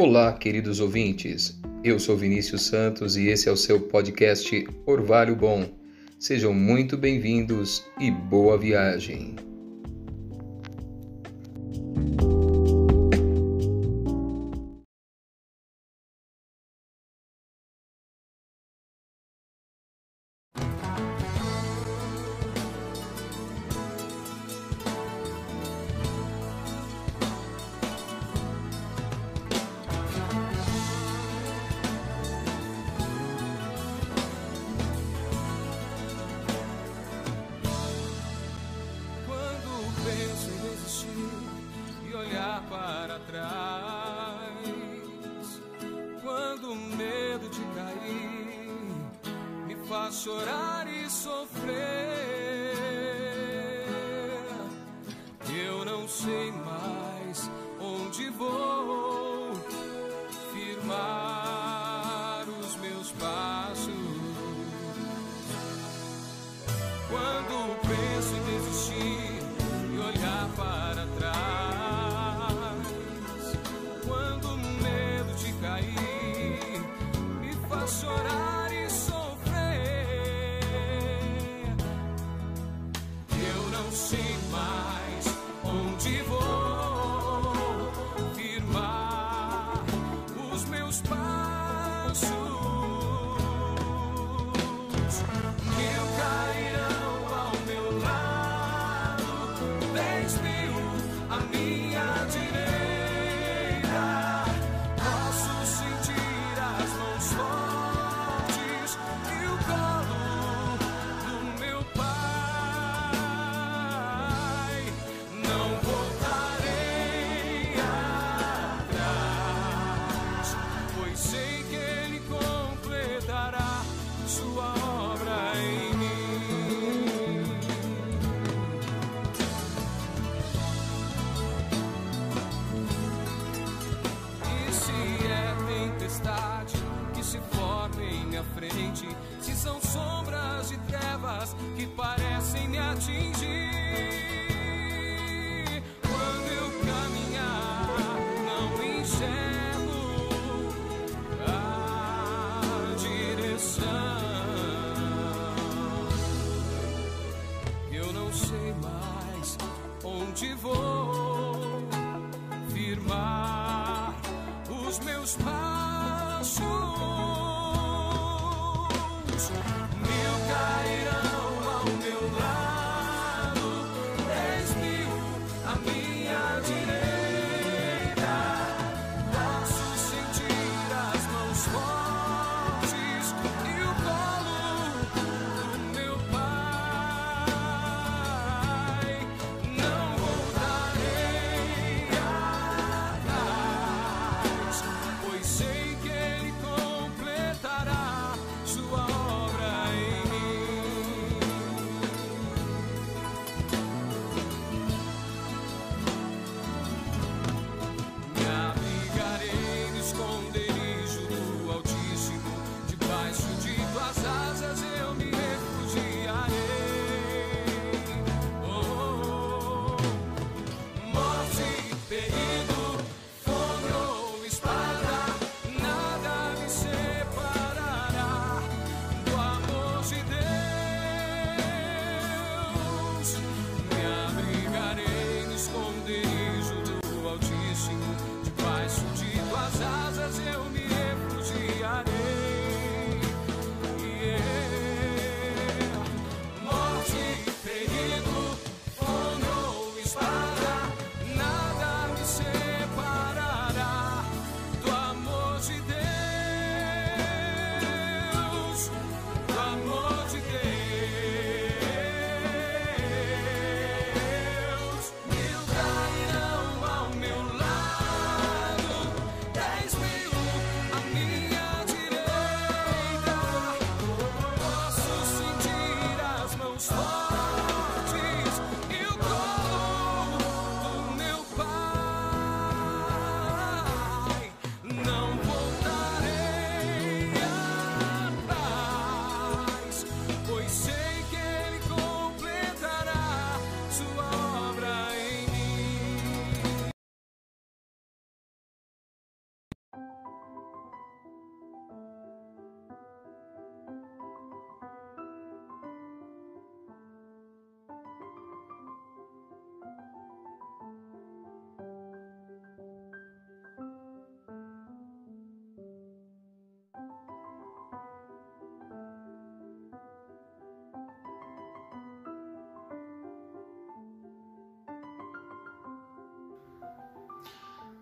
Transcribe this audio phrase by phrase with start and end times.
[0.00, 1.60] Olá, queridos ouvintes.
[1.84, 5.66] Eu sou Vinícius Santos e esse é o seu podcast Orvalho Bom.
[6.18, 9.36] Sejam muito bem-vindos e boa viagem.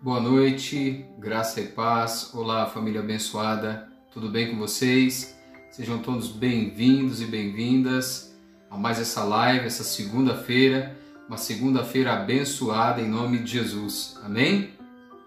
[0.01, 2.31] Boa noite, graça e paz.
[2.33, 5.37] Olá, família abençoada, tudo bem com vocês?
[5.69, 8.33] Sejam todos bem-vindos e bem-vindas
[8.71, 10.97] a mais essa live, essa segunda-feira,
[11.27, 14.17] uma segunda-feira abençoada em nome de Jesus.
[14.23, 14.69] Amém?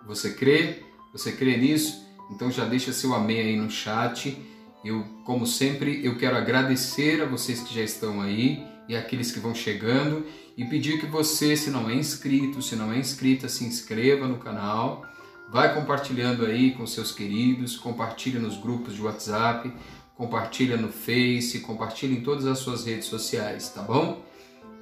[0.06, 0.82] Você crê?
[1.12, 2.06] Você crê nisso?
[2.30, 4.38] Então já deixa seu amém aí no chat.
[4.82, 9.40] Eu, como sempre, eu quero agradecer a vocês que já estão aí e aqueles que
[9.40, 13.64] vão chegando e pedir que você, se não é inscrito, se não é inscrita, se
[13.64, 15.02] inscreva no canal,
[15.50, 19.72] vai compartilhando aí com seus queridos, compartilha nos grupos de WhatsApp,
[20.14, 24.22] compartilha no Face, compartilha em todas as suas redes sociais, tá bom?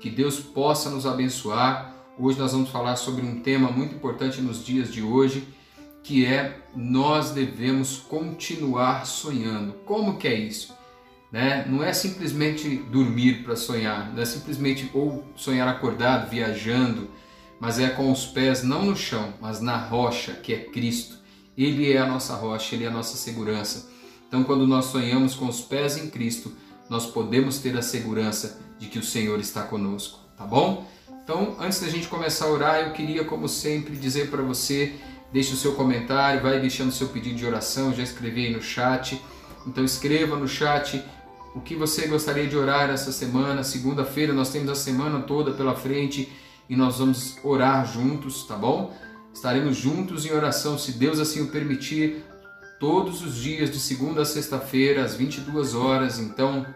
[0.00, 1.94] Que Deus possa nos abençoar.
[2.18, 5.46] Hoje nós vamos falar sobre um tema muito importante nos dias de hoje,
[6.02, 9.74] que é nós devemos continuar sonhando.
[9.84, 10.79] Como que é isso?
[11.30, 11.64] Né?
[11.68, 17.08] Não é simplesmente dormir para sonhar, não é simplesmente ou sonhar acordado, viajando,
[17.60, 21.18] mas é com os pés não no chão, mas na rocha, que é Cristo.
[21.56, 23.90] Ele é a nossa rocha, ele é a nossa segurança.
[24.26, 26.52] Então, quando nós sonhamos com os pés em Cristo,
[26.88, 30.88] nós podemos ter a segurança de que o Senhor está conosco, tá bom?
[31.22, 34.94] Então, antes da gente começar a orar, eu queria, como sempre, dizer para você:
[35.32, 38.62] deixe o seu comentário, vai deixando o seu pedido de oração, já escrevi aí no
[38.62, 39.20] chat.
[39.66, 41.04] Então, escreva no chat
[41.54, 43.64] o que você gostaria de orar essa semana.
[43.64, 46.30] Segunda-feira nós temos a semana toda pela frente
[46.68, 48.94] e nós vamos orar juntos, tá bom?
[49.32, 52.24] Estaremos juntos em oração, se Deus assim o permitir,
[52.78, 56.18] todos os dias de segunda a sexta-feira às 22 horas.
[56.18, 56.66] Então,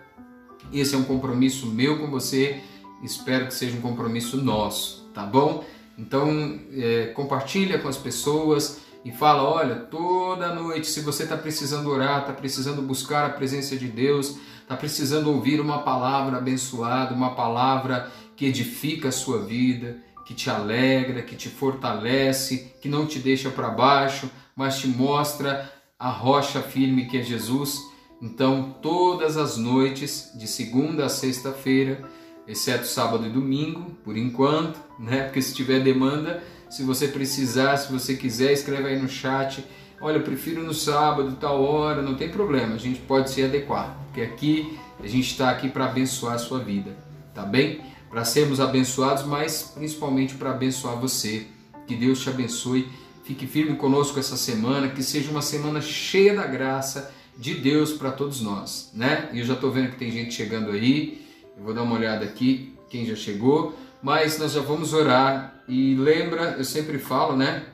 [0.73, 2.61] esse é um compromisso meu com você.
[3.03, 5.65] Espero que seja um compromisso nosso, tá bom?
[5.97, 11.89] Então, é, compartilha com as pessoas e fala: olha, toda noite, se você está precisando
[11.91, 17.35] orar, está precisando buscar a presença de Deus, está precisando ouvir uma palavra abençoada, uma
[17.35, 23.19] palavra que edifica a sua vida, que te alegra, que te fortalece, que não te
[23.19, 27.79] deixa para baixo, mas te mostra a rocha firme que é Jesus.
[28.23, 32.03] Então, todas as noites, de segunda a sexta-feira,
[32.49, 35.25] exceto sábado e domingo, por enquanto, né?
[35.25, 39.63] Porque se tiver demanda, se você precisar, se você quiser, escreve aí no chat
[40.05, 43.97] olha, eu prefiro no sábado, tal hora, não tem problema, a gente pode se adequar,
[44.05, 46.95] porque aqui a gente está aqui para abençoar a sua vida,
[47.35, 47.81] tá bem?
[48.11, 51.47] Para sermos abençoados, mas principalmente para abençoar você.
[51.87, 52.89] Que Deus te abençoe.
[53.25, 58.13] Fique firme conosco essa semana, que seja uma semana cheia da graça de Deus para
[58.13, 59.31] todos nós, né?
[59.33, 61.27] E eu já estou vendo que tem gente chegando aí.
[61.57, 65.63] Eu vou dar uma olhada aqui, quem já chegou, mas nós já vamos orar.
[65.67, 67.65] E lembra, eu sempre falo, né?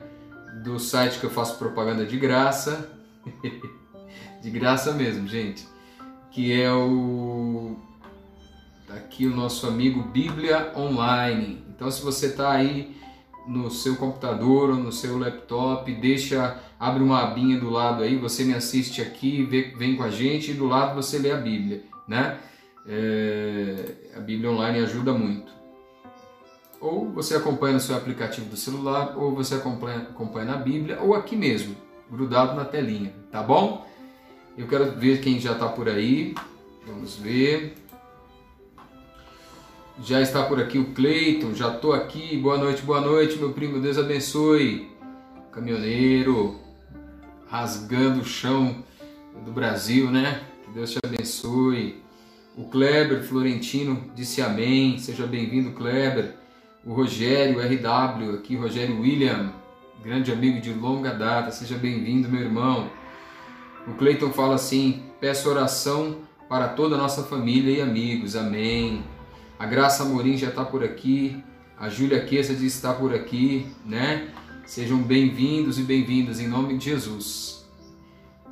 [0.63, 2.89] Do site que eu faço propaganda de graça,
[4.41, 5.67] de graça mesmo, gente,
[6.31, 7.77] que é o
[8.87, 11.63] tá aqui o nosso amigo Bíblia Online.
[11.69, 12.95] Então, se você está aí
[13.47, 18.43] no seu computador ou no seu laptop, deixa, abre uma abinha do lado aí, você
[18.43, 22.37] me assiste aqui, vem com a gente e do lado você lê a Bíblia, né?
[22.85, 25.60] É, a Bíblia Online ajuda muito
[26.81, 31.13] ou você acompanha no seu aplicativo do celular, ou você acompanha, acompanha na Bíblia, ou
[31.13, 31.75] aqui mesmo,
[32.09, 33.87] grudado na telinha, tá bom?
[34.57, 36.35] Eu quero ver quem já está por aí.
[36.85, 37.75] Vamos ver.
[40.03, 42.37] Já está por aqui o Cleiton, já estou aqui.
[42.37, 43.79] Boa noite, boa noite, meu primo.
[43.79, 44.89] Deus abençoe.
[45.51, 46.59] Caminhoneiro,
[47.47, 48.83] rasgando o chão
[49.45, 50.43] do Brasil, né?
[50.65, 52.01] Que Deus te abençoe.
[52.57, 54.97] O Kleber Florentino disse amém.
[54.97, 56.40] Seja bem-vindo, Kleber
[56.85, 59.53] o Rogério RW, aqui Rogério William,
[60.03, 62.89] grande amigo de longa data, seja bem-vindo, meu irmão.
[63.87, 66.17] O Cleiton fala assim: peço oração
[66.49, 69.03] para toda a nossa família e amigos, amém.
[69.59, 71.43] A Graça Amorim já está por aqui,
[71.77, 74.29] a Júlia Queza diz está por aqui, né?
[74.65, 77.60] Sejam bem-vindos e bem-vindas em nome de Jesus.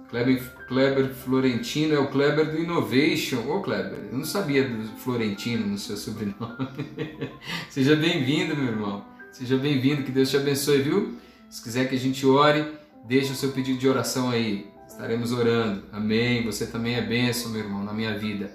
[0.09, 3.47] Kleber, Kleber Florentino é o Kleber do Innovation.
[3.47, 6.67] Ô Kleber, eu não sabia do Florentino no seu sobrenome.
[7.69, 9.05] Seja bem-vindo, meu irmão.
[9.31, 11.15] Seja bem-vindo, que Deus te abençoe, viu?
[11.47, 12.73] Se quiser que a gente ore,
[13.05, 14.67] deixa o seu pedido de oração aí.
[14.87, 15.83] Estaremos orando.
[15.91, 16.43] Amém.
[16.43, 18.51] Você também é bênção, meu irmão, na minha vida.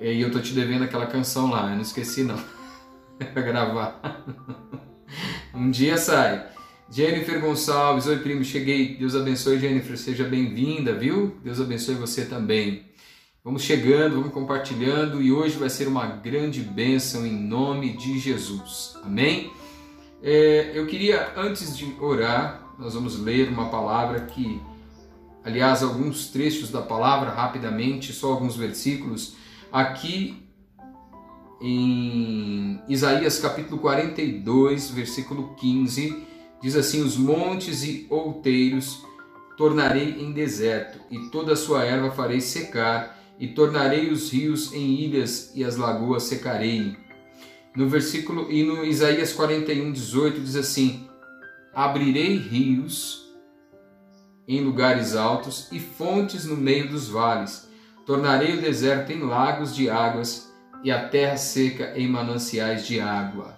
[0.00, 2.42] E eu tô te devendo aquela canção lá, eu não esqueci não.
[3.32, 4.00] Pra gravar.
[5.54, 6.51] Um dia sai.
[6.92, 8.98] Jennifer Gonçalves, oi primo, cheguei.
[8.98, 11.38] Deus abençoe, Jennifer, seja bem-vinda, viu?
[11.42, 12.84] Deus abençoe você também.
[13.42, 18.98] Vamos chegando, vamos compartilhando e hoje vai ser uma grande bênção em nome de Jesus.
[19.02, 19.50] Amém?
[20.22, 24.60] É, eu queria, antes de orar, nós vamos ler uma palavra que,
[25.42, 29.34] aliás, alguns trechos da palavra rapidamente, só alguns versículos,
[29.72, 30.46] aqui
[31.58, 36.31] em Isaías capítulo 42, versículo 15
[36.62, 39.04] Diz assim: Os montes e outeiros
[39.56, 45.00] tornarei em deserto, e toda a sua erva farei secar, e tornarei os rios em
[45.00, 46.96] ilhas, e as lagoas secarei.
[47.74, 51.08] No versículo e no Isaías 41, 18 diz assim:
[51.74, 53.22] Abrirei rios
[54.46, 57.68] em lugares altos e fontes no meio dos vales.
[58.06, 60.52] Tornarei o deserto em lagos de águas
[60.84, 63.56] e a terra seca em mananciais de água.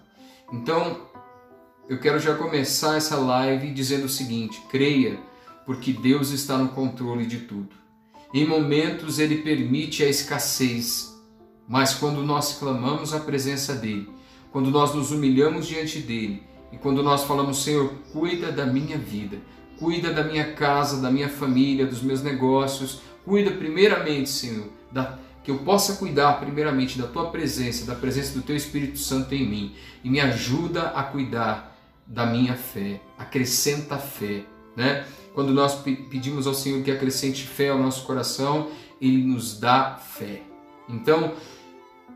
[0.52, 1.08] Então,
[1.86, 5.18] eu quero já começar essa live dizendo o seguinte: creia,
[5.66, 7.70] porque Deus está no controle de tudo.
[8.32, 11.14] Em momentos ele permite a escassez,
[11.68, 14.08] mas quando nós clamamos a presença dele,
[14.50, 19.38] quando nós nos humilhamos diante dele e quando nós falamos, Senhor, cuida da minha vida,
[19.78, 25.50] cuida da minha casa, da minha família, dos meus negócios, cuida primeiramente, Senhor, da, que
[25.50, 29.74] eu possa cuidar primeiramente da tua presença, da presença do teu Espírito Santo em mim
[30.02, 31.73] e me ajuda a cuidar
[32.06, 34.44] da minha fé, acrescenta fé,
[34.76, 35.06] né?
[35.34, 38.70] Quando nós pedimos ao Senhor que acrescente fé ao nosso coração,
[39.00, 40.42] ele nos dá fé.
[40.88, 41.32] Então,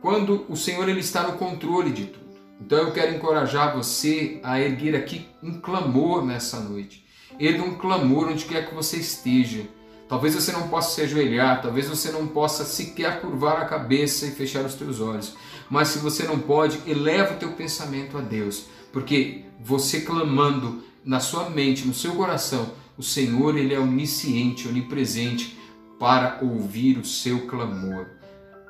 [0.00, 2.28] quando o Senhor ele está no controle de tudo.
[2.60, 7.04] Então eu quero encorajar você a erguer aqui um clamor nessa noite.
[7.38, 9.64] Erga um clamor onde quer que você esteja.
[10.08, 14.30] Talvez você não possa se ajoelhar, talvez você não possa sequer curvar a cabeça e
[14.30, 15.36] fechar os teus olhos.
[15.68, 21.20] Mas se você não pode, eleva o teu pensamento a Deus, porque você clamando na
[21.20, 25.56] sua mente, no seu coração, o Senhor ele é onisciente, onipresente
[25.98, 28.06] para ouvir o seu clamor.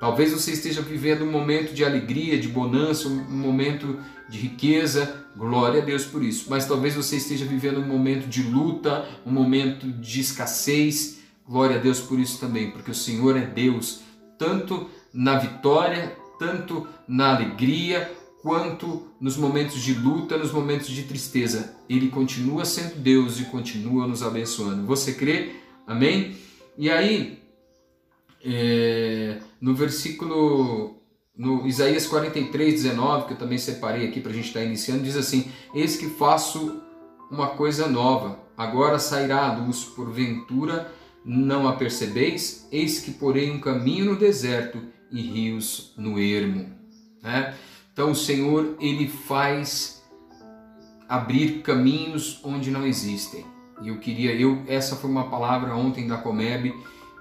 [0.00, 5.82] Talvez você esteja vivendo um momento de alegria, de bonança, um momento de riqueza, glória
[5.82, 6.46] a Deus por isso.
[6.48, 11.18] Mas talvez você esteja vivendo um momento de luta, um momento de escassez,
[11.48, 14.02] Glória a Deus por isso também, porque o Senhor é Deus,
[14.38, 18.12] tanto na vitória, tanto na alegria,
[18.48, 21.74] quanto nos momentos de luta, nos momentos de tristeza.
[21.86, 24.86] Ele continua sendo Deus e continua nos abençoando.
[24.86, 25.56] Você crê?
[25.86, 26.34] Amém?
[26.78, 27.42] E aí,
[28.42, 30.96] é, no versículo,
[31.36, 35.02] no Isaías 43, 19, que eu também separei aqui para a gente estar tá iniciando,
[35.02, 36.80] diz assim: Eis que faço
[37.30, 40.90] uma coisa nova, agora sairá a luz, porventura
[41.22, 42.66] não a percebeis?
[42.72, 44.80] Eis que porei um caminho no deserto
[45.12, 46.72] e rios no ermo.
[47.22, 47.54] Né?
[47.98, 50.04] Então o Senhor ele faz
[51.08, 53.44] abrir caminhos onde não existem.
[53.82, 56.72] E eu queria, eu essa foi uma palavra ontem da Comeb,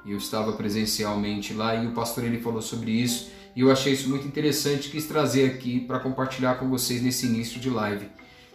[0.05, 4.07] eu estava presencialmente lá e o pastor ele falou sobre isso e eu achei isso
[4.07, 8.07] muito interessante, quis trazer aqui para compartilhar com vocês nesse início de live.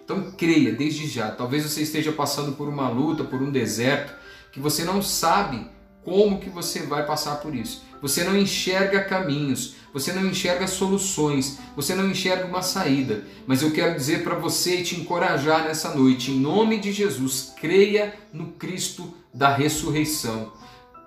[0.05, 1.29] Então creia desde já.
[1.33, 4.15] Talvez você esteja passando por uma luta, por um deserto,
[4.53, 5.67] que você não sabe
[6.05, 7.83] como que você vai passar por isso.
[8.03, 13.25] Você não enxerga caminhos, você não enxerga soluções, você não enxerga uma saída.
[13.47, 17.55] Mas eu quero dizer para você e te encorajar nessa noite, em nome de Jesus,
[17.61, 20.53] creia no Cristo da ressurreição.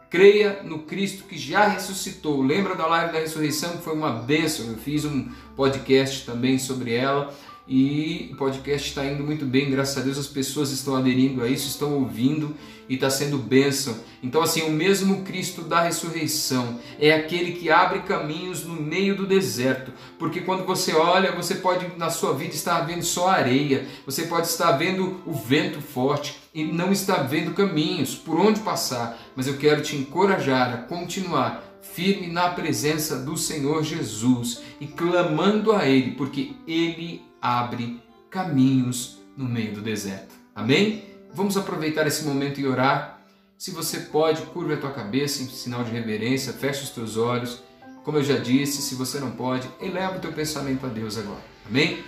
[0.10, 2.42] Creia no Cristo que já ressuscitou.
[2.42, 4.68] Lembra da live da ressurreição que foi uma bênção?
[4.68, 7.36] Eu fiz um podcast também sobre ela
[7.68, 11.50] e o podcast está indo muito bem, graças a Deus as pessoas estão aderindo a
[11.50, 12.56] isso, estão ouvindo
[12.88, 13.98] e está sendo bênção.
[14.22, 19.26] Então, assim, o mesmo Cristo da ressurreição é aquele que abre caminhos no meio do
[19.26, 24.24] deserto, porque quando você olha, você pode na sua vida estar vendo só areia, você
[24.24, 29.48] pode estar vendo o vento forte e não estar vendo caminhos por onde passar, mas
[29.48, 35.88] eu quero te encorajar a continuar firme na presença do Senhor Jesus e clamando a
[35.88, 40.34] Ele, porque Ele abre caminhos no meio do deserto.
[40.54, 41.04] Amém?
[41.34, 43.22] Vamos aproveitar esse momento e orar.
[43.58, 47.62] Se você pode, curva a tua cabeça em sinal de reverência, feche os teus olhos.
[48.04, 51.44] Como eu já disse, se você não pode, eleva o teu pensamento a Deus agora.
[51.68, 52.04] Amém?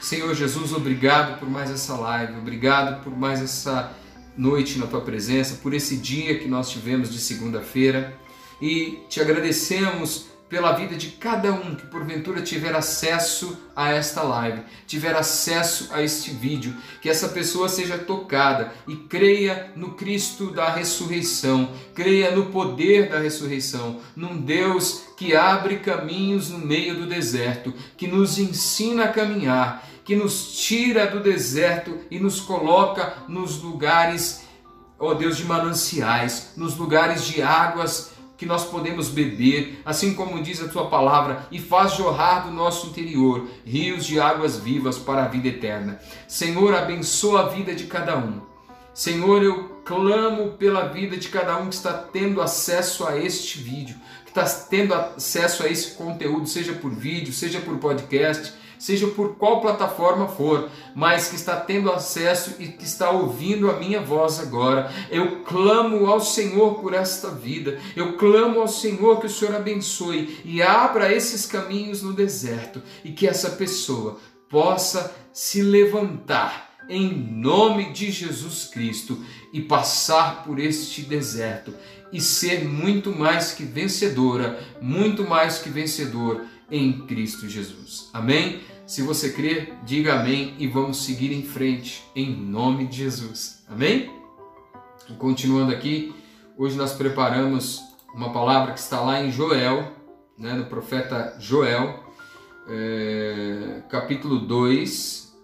[0.00, 3.92] Senhor Jesus, obrigado por mais essa live, obrigado por mais essa
[4.36, 8.16] noite na tua presença, por esse dia que nós tivemos de segunda-feira
[8.62, 14.62] e te agradecemos pela vida de cada um que porventura tiver acesso a esta live,
[14.84, 20.68] tiver acesso a este vídeo, que essa pessoa seja tocada e creia no Cristo da
[20.68, 27.72] ressurreição, creia no poder da ressurreição, num Deus que abre caminhos no meio do deserto,
[27.96, 34.42] que nos ensina a caminhar, que nos tira do deserto e nos coloca nos lugares,
[34.98, 38.10] ó oh Deus, de mananciais, nos lugares de águas
[38.40, 42.86] que nós podemos beber, assim como diz a tua palavra, e faz jorrar do nosso
[42.86, 46.00] interior rios de águas vivas para a vida eterna.
[46.26, 48.40] Senhor, abençoa a vida de cada um.
[48.94, 53.96] Senhor, eu clamo pela vida de cada um que está tendo acesso a este vídeo,
[54.24, 59.36] que está tendo acesso a esse conteúdo, seja por vídeo, seja por podcast, seja por
[59.36, 64.40] qual plataforma for, mas que está tendo acesso e que está ouvindo a minha voz
[64.40, 64.90] agora.
[65.10, 70.40] Eu clamo ao Senhor por esta vida, eu clamo ao Senhor que o Senhor abençoe
[70.46, 74.18] e abra esses caminhos no deserto e que essa pessoa
[74.48, 79.22] possa se levantar em nome de Jesus Cristo
[79.52, 81.74] e passar por este deserto
[82.12, 88.08] e ser muito mais que vencedora, muito mais que vencedor em Cristo Jesus.
[88.12, 88.60] Amém?
[88.90, 93.62] Se você crer, diga amém e vamos seguir em frente em nome de Jesus.
[93.68, 94.10] Amém?
[95.08, 96.12] E continuando aqui,
[96.58, 97.80] hoje nós preparamos
[98.12, 99.92] uma palavra que está lá em Joel,
[100.36, 102.02] né, no profeta Joel,
[102.68, 105.36] é, capítulo 2,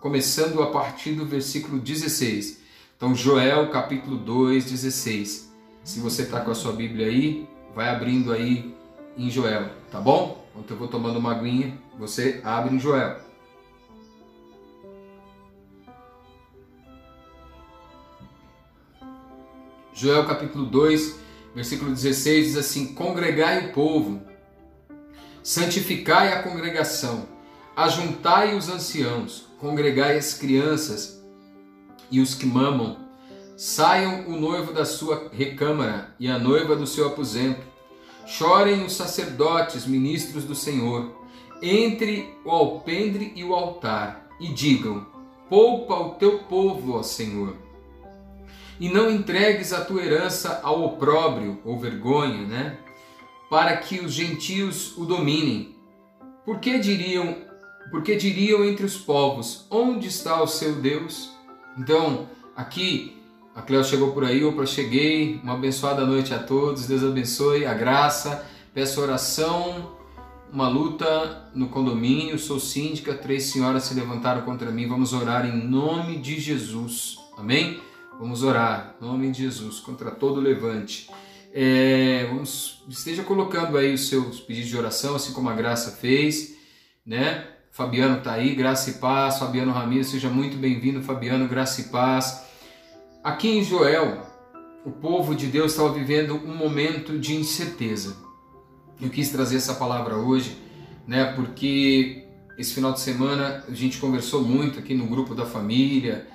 [0.00, 2.60] começando a partir do versículo 16.
[2.96, 5.48] Então, Joel capítulo 2, 16.
[5.84, 8.74] Se você está com a sua Bíblia aí, vai abrindo aí
[9.16, 10.39] em Joel, tá bom?
[10.50, 13.20] Enquanto eu vou tomando uma aguinha, você abre em Joel.
[19.94, 21.20] Joel capítulo 2,
[21.54, 24.22] versículo 16 diz assim: Congregai o povo,
[25.42, 27.28] santificai a congregação,
[27.76, 31.22] ajuntai os anciãos, congregai as crianças
[32.10, 33.08] e os que mamam.
[33.56, 37.69] Saiam o noivo da sua recâmara e a noiva do seu aposento.
[38.30, 41.10] Chorem os sacerdotes, ministros do Senhor,
[41.60, 45.04] entre o alpendre e o altar, e digam:
[45.48, 47.56] Poupa o teu povo, ó Senhor.
[48.78, 52.78] E não entregues a tua herança ao opróbrio ou vergonha, né?
[53.50, 55.74] Para que os gentios o dominem.
[56.44, 57.36] Por que diriam,
[57.90, 61.32] porque diriam entre os povos: Onde está o seu Deus?
[61.76, 63.19] Então, aqui,
[63.60, 65.38] a Cleo chegou por aí, opa, cheguei.
[65.44, 66.86] Uma abençoada noite a todos.
[66.86, 68.42] Deus abençoe a graça.
[68.72, 69.98] Peço oração.
[70.50, 72.38] Uma luta no condomínio.
[72.38, 73.12] Sou síndica.
[73.12, 74.88] Três senhoras se levantaram contra mim.
[74.88, 77.18] Vamos orar em nome de Jesus.
[77.36, 77.78] Amém?
[78.18, 81.10] Vamos orar em nome de Jesus contra todo levante.
[81.52, 86.56] É, vamos, esteja colocando aí os seus pedidos de oração, assim como a Graça fez,
[87.04, 87.46] né?
[87.70, 89.38] Fabiano está aí, graça e paz.
[89.38, 92.49] Fabiano Ramiro, seja muito bem-vindo, Fabiano, graça e paz.
[93.22, 94.22] Aqui em Joel,
[94.82, 98.16] o povo de Deus estava vivendo um momento de incerteza.
[98.98, 100.56] Eu quis trazer essa palavra hoje,
[101.06, 102.24] né, porque
[102.56, 106.26] esse final de semana a gente conversou muito aqui no grupo da família,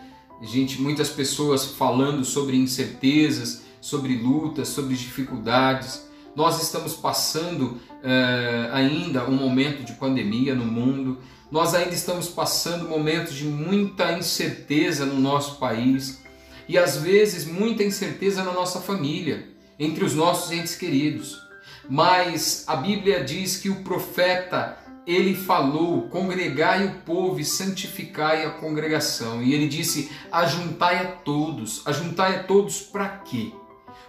[0.44, 6.08] gente, muitas pessoas falando sobre incertezas, sobre lutas, sobre dificuldades.
[6.36, 11.18] Nós estamos passando uh, ainda um momento de pandemia no mundo,
[11.50, 16.24] nós ainda estamos passando momentos de muita incerteza no nosso país
[16.68, 19.48] e às vezes muita incerteza na nossa família,
[19.78, 21.42] entre os nossos entes queridos.
[21.90, 28.52] Mas a Bíblia diz que o profeta ele falou: congregai o povo e santificai a
[28.52, 29.42] congregação.
[29.42, 31.86] E ele disse: ajuntai a todos.
[31.86, 33.52] Ajuntai a todos para quê?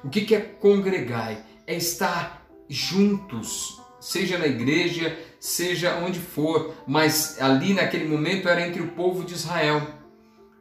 [0.02, 1.38] O que é congregai?
[1.66, 8.82] É estar juntos, seja na igreja, seja onde for, mas ali naquele momento era entre
[8.82, 9.95] o povo de Israel.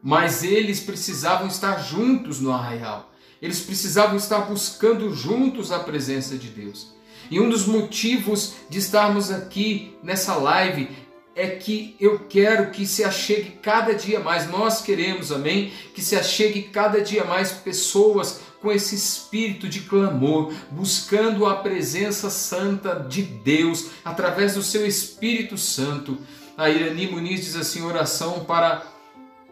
[0.05, 3.11] Mas eles precisavam estar juntos no arraial.
[3.41, 6.93] Eles precisavam estar buscando juntos a presença de Deus.
[7.31, 10.89] E um dos motivos de estarmos aqui nessa live
[11.35, 15.73] é que eu quero que se achegue cada dia mais, nós queremos, amém?
[15.95, 22.29] Que se achegue cada dia mais pessoas com esse espírito de clamor, buscando a presença
[22.29, 26.19] santa de Deus através do seu Espírito Santo.
[26.55, 28.94] A Irani Muniz diz assim: oração para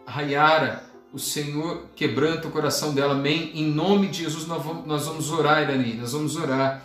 [0.06, 0.84] Rayara.
[1.12, 3.52] O Senhor quebranta o coração dela, amém.
[3.54, 6.84] Em nome de Jesus, nós vamos, nós vamos orar, Irani, nós vamos orar.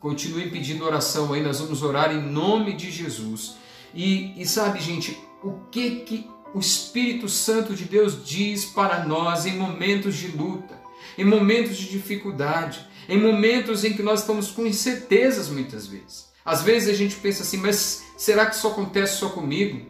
[0.00, 3.56] Continue pedindo oração aí, nós vamos orar em nome de Jesus.
[3.94, 9.44] E, e sabe, gente, o que que o Espírito Santo de Deus diz para nós
[9.44, 10.78] em momentos de luta?
[11.18, 16.28] em momentos de dificuldade, em momentos em que nós estamos com incertezas muitas vezes.
[16.44, 19.84] Às vezes a gente pensa assim, mas será que isso acontece só comigo?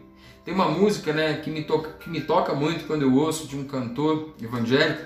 [0.49, 3.55] Tem uma música né, que, me toca, que me toca muito quando eu ouço de
[3.55, 5.05] um cantor evangélico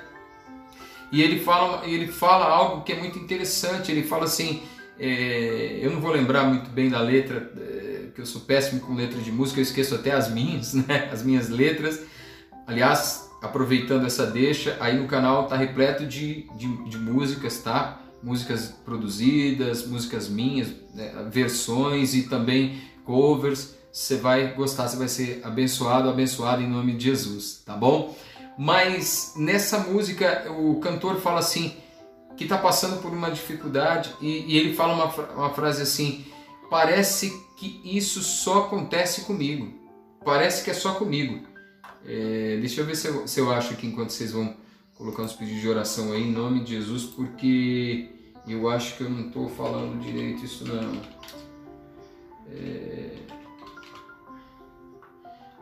[1.11, 3.91] e ele fala, ele fala algo que é muito interessante.
[3.91, 4.63] Ele fala assim:
[4.97, 8.95] é, eu não vou lembrar muito bem da letra, é, que eu sou péssimo com
[8.95, 11.99] letra de música, eu esqueço até as minhas, né, as minhas letras.
[12.65, 18.01] Aliás, aproveitando essa deixa, aí no canal tá repleto de, de, de músicas, tá?
[18.23, 21.27] Músicas produzidas, músicas minhas, né?
[21.29, 23.82] versões e também covers.
[23.93, 28.17] Você vai gostar, você vai ser abençoado, abençoado em nome de Jesus, tá bom?
[28.57, 31.77] Mas nessa música o cantor fala assim
[32.35, 36.25] que está passando por uma dificuldade e, e ele fala uma, uma frase assim:
[36.71, 39.71] parece que isso só acontece comigo.
[40.25, 41.45] Parece que é só comigo.
[42.03, 44.55] É, deixa eu ver se eu, se eu acho aqui enquanto vocês vão
[44.95, 48.09] colocar uns pedidos de oração aí em nome de Jesus, porque
[48.47, 50.99] eu acho que eu não estou falando direito isso não.
[52.51, 53.32] É...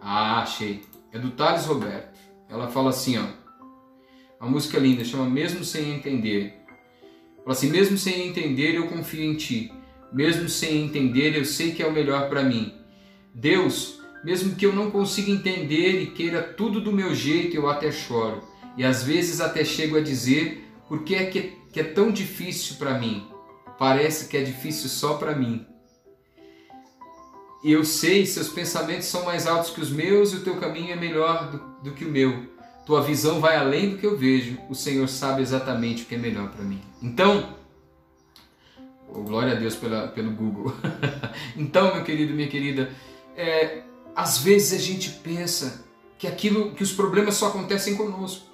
[0.01, 0.81] Ah, achei.
[1.11, 2.19] É do Thales Roberto.
[2.49, 3.25] Ela fala assim, ó.
[4.39, 6.61] Uma música linda, chama Mesmo Sem Entender.
[7.43, 9.73] Fala assim, mesmo sem entender, eu confio em Ti.
[10.13, 12.73] Mesmo sem entender, eu sei que é o melhor para mim.
[13.33, 17.91] Deus, mesmo que eu não consiga entender e queira tudo do meu jeito, eu até
[17.91, 18.43] choro.
[18.77, 22.75] E às vezes até chego a dizer, por que é que, que é tão difícil
[22.77, 23.25] para mim?
[23.79, 25.65] Parece que é difícil só para mim.
[27.63, 30.91] E eu sei, seus pensamentos são mais altos que os meus e o teu caminho
[30.91, 32.47] é melhor do, do que o meu.
[32.85, 34.57] Tua visão vai além do que eu vejo.
[34.67, 36.81] O Senhor sabe exatamente o que é melhor para mim.
[37.01, 37.55] Então,
[39.07, 40.73] oh, glória a Deus pela, pelo Google.
[41.55, 42.91] então, meu querido, minha querida,
[43.37, 43.83] é,
[44.15, 45.85] às vezes a gente pensa
[46.17, 48.45] que aquilo, que os problemas só acontecem conosco.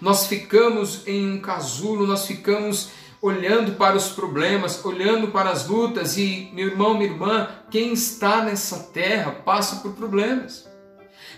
[0.00, 2.90] Nós ficamos em um casulo, nós ficamos
[3.22, 8.42] olhando para os problemas, olhando para as lutas e, meu irmão, minha irmã, quem está
[8.42, 10.68] nessa terra passa por problemas.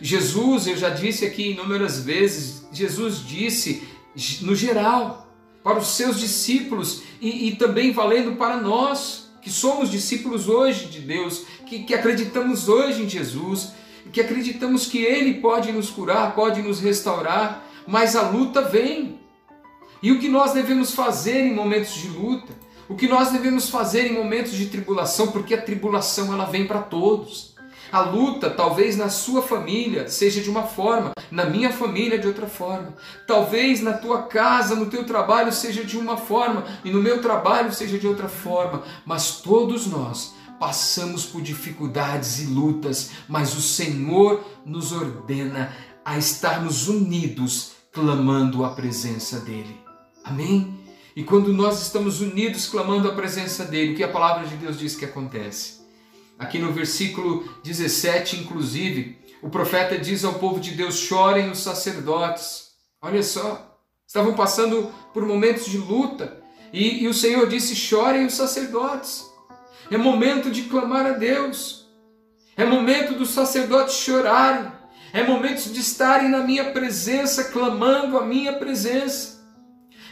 [0.01, 3.87] Jesus, eu já disse aqui inúmeras vezes, Jesus disse
[4.43, 10.49] no geral para os seus discípulos e, e também valendo para nós que somos discípulos
[10.49, 13.73] hoje de Deus, que, que acreditamos hoje em Jesus,
[14.13, 19.21] que acreditamos que Ele pode nos curar, pode nos restaurar, mas a luta vem.
[20.03, 22.53] E o que nós devemos fazer em momentos de luta?
[22.89, 25.29] O que nós devemos fazer em momentos de tribulação?
[25.29, 27.55] Porque a tribulação ela vem para todos.
[27.93, 32.47] A luta, talvez na sua família, seja de uma forma, na minha família de outra
[32.47, 32.95] forma.
[33.29, 37.73] Talvez na tua casa, no teu trabalho seja de uma forma e no meu trabalho
[37.73, 44.43] seja de outra forma, mas todos nós passamos por dificuldades e lutas, mas o Senhor
[44.65, 45.73] nos ordena
[46.05, 49.82] a estarmos unidos clamando a presença dele.
[50.25, 50.79] Amém?
[51.15, 54.79] E quando nós estamos unidos clamando a presença dele, o que a palavra de Deus
[54.79, 55.83] diz que acontece?
[56.39, 62.69] Aqui no versículo 17, inclusive, o profeta diz ao povo de Deus: chorem os sacerdotes.
[63.01, 66.41] Olha só, estavam passando por momentos de luta
[66.73, 69.31] e, e o Senhor disse: chorem os sacerdotes.
[69.91, 71.87] É momento de clamar a Deus,
[72.57, 74.73] é momento dos sacerdotes chorarem,
[75.13, 79.42] é momento de estarem na minha presença, clamando a minha presença,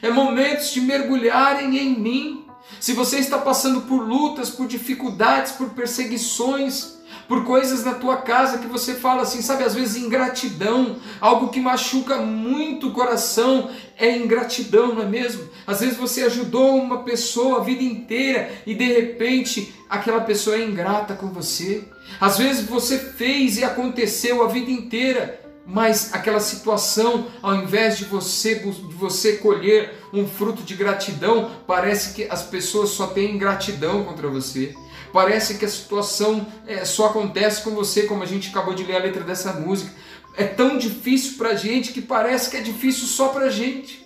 [0.02, 2.46] é momento de mergulharem em mim.
[2.78, 8.58] Se você está passando por lutas, por dificuldades, por perseguições, por coisas na tua casa
[8.58, 14.16] que você fala assim, sabe, às vezes ingratidão, algo que machuca muito o coração é
[14.16, 15.48] ingratidão, não é mesmo?
[15.64, 20.64] Às vezes você ajudou uma pessoa a vida inteira e de repente aquela pessoa é
[20.64, 21.84] ingrata com você.
[22.20, 25.39] Às vezes você fez e aconteceu a vida inteira
[25.70, 32.12] mas aquela situação, ao invés de você, de você colher um fruto de gratidão, parece
[32.12, 34.74] que as pessoas só têm gratidão contra você.
[35.12, 38.96] Parece que a situação é, só acontece com você, como a gente acabou de ler
[38.96, 39.92] a letra dessa música.
[40.36, 44.04] É tão difícil para a gente que parece que é difícil só para a gente.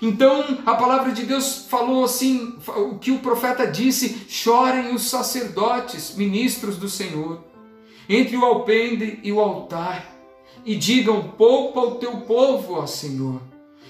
[0.00, 6.14] Então a palavra de Deus falou assim: o que o profeta disse: chorem os sacerdotes,
[6.14, 7.42] ministros do Senhor,
[8.08, 10.17] entre o alpendre e o altar
[10.64, 13.40] e digam: Poupa o teu povo, ó Senhor,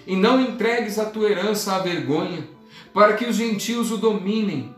[0.06, 2.48] e não entregues a tua herança à vergonha,
[2.92, 4.74] para que os gentios o dominem,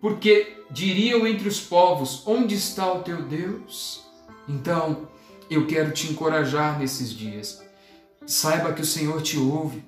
[0.00, 4.04] porque diriam entre os povos: Onde está o teu Deus?
[4.48, 5.08] Então,
[5.50, 7.62] eu quero te encorajar nesses dias.
[8.26, 9.84] Saiba que o Senhor te ouve.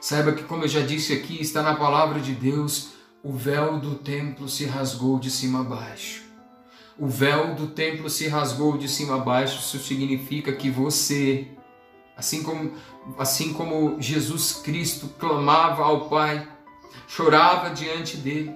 [0.00, 2.90] Saiba que, como eu já disse aqui, está na palavra de Deus,
[3.22, 6.27] o véu do templo se rasgou de cima a baixo
[6.98, 11.46] o véu do templo se rasgou de cima a baixo, isso significa que você,
[12.16, 12.72] assim como,
[13.16, 16.46] assim como Jesus Cristo clamava ao Pai,
[17.06, 18.52] chorava diante dele.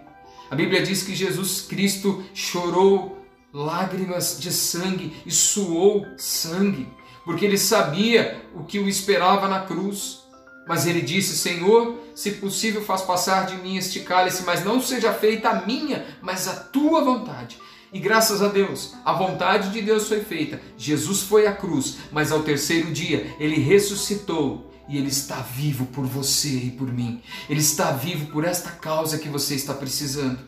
[0.50, 6.88] A Bíblia diz que Jesus Cristo chorou lágrimas de sangue e suou sangue,
[7.24, 10.20] porque ele sabia o que o esperava na cruz.
[10.66, 15.12] Mas ele disse: Senhor, se possível, faz passar de mim este cálice, mas não seja
[15.12, 17.58] feita a minha, mas a tua vontade.
[17.92, 20.60] E graças a Deus, a vontade de Deus foi feita.
[20.78, 26.06] Jesus foi à cruz, mas ao terceiro dia ele ressuscitou e ele está vivo por
[26.06, 27.22] você e por mim.
[27.50, 30.38] Ele está vivo por esta causa que você está precisando.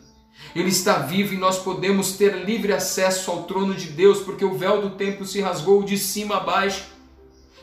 [0.55, 4.57] Ele está vivo e nós podemos ter livre acesso ao trono de Deus, porque o
[4.57, 6.85] véu do templo se rasgou de cima a baixo.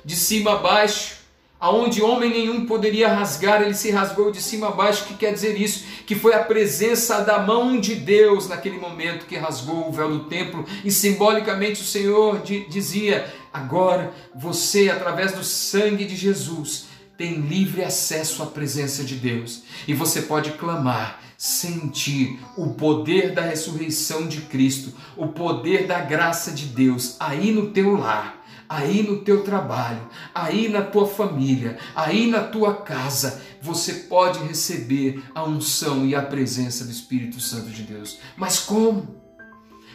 [0.05, 1.20] De cima a baixo.
[1.61, 5.03] Aonde homem nenhum poderia rasgar, ele se rasgou de cima a baixo.
[5.03, 5.85] O que quer dizer isso?
[6.07, 10.23] Que foi a presença da mão de Deus naquele momento que rasgou o véu do
[10.25, 17.83] templo e simbolicamente o Senhor dizia: agora você, através do sangue de Jesus, tem livre
[17.83, 24.41] acesso à presença de Deus e você pode clamar, sentir o poder da ressurreição de
[24.41, 28.40] Cristo, o poder da graça de Deus aí no teu lar
[28.71, 35.21] aí no teu trabalho, aí na tua família, aí na tua casa, você pode receber
[35.35, 38.19] a unção e a presença do Espírito Santo de Deus.
[38.37, 39.21] Mas como?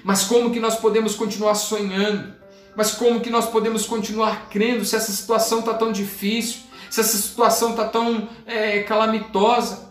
[0.04, 2.34] Mas como que nós podemos continuar sonhando?
[2.76, 6.60] Mas como que nós podemos continuar crendo se essa situação está tão difícil?
[6.90, 9.90] Se essa situação está tão é, calamitosa?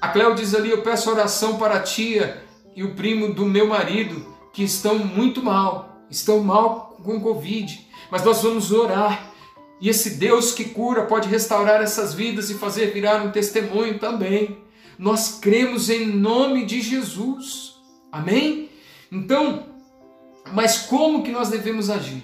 [0.00, 2.42] A Cléo diz ali: Eu peço oração para a tia
[2.74, 8.24] e o primo do meu marido que estão muito mal, estão mal com Covid mas
[8.24, 9.32] nós vamos orar.
[9.80, 14.58] E esse Deus que cura pode restaurar essas vidas e fazer virar um testemunho também.
[14.98, 17.74] Nós cremos em nome de Jesus.
[18.10, 18.70] Amém?
[19.10, 19.66] Então,
[20.52, 22.22] mas como que nós devemos agir?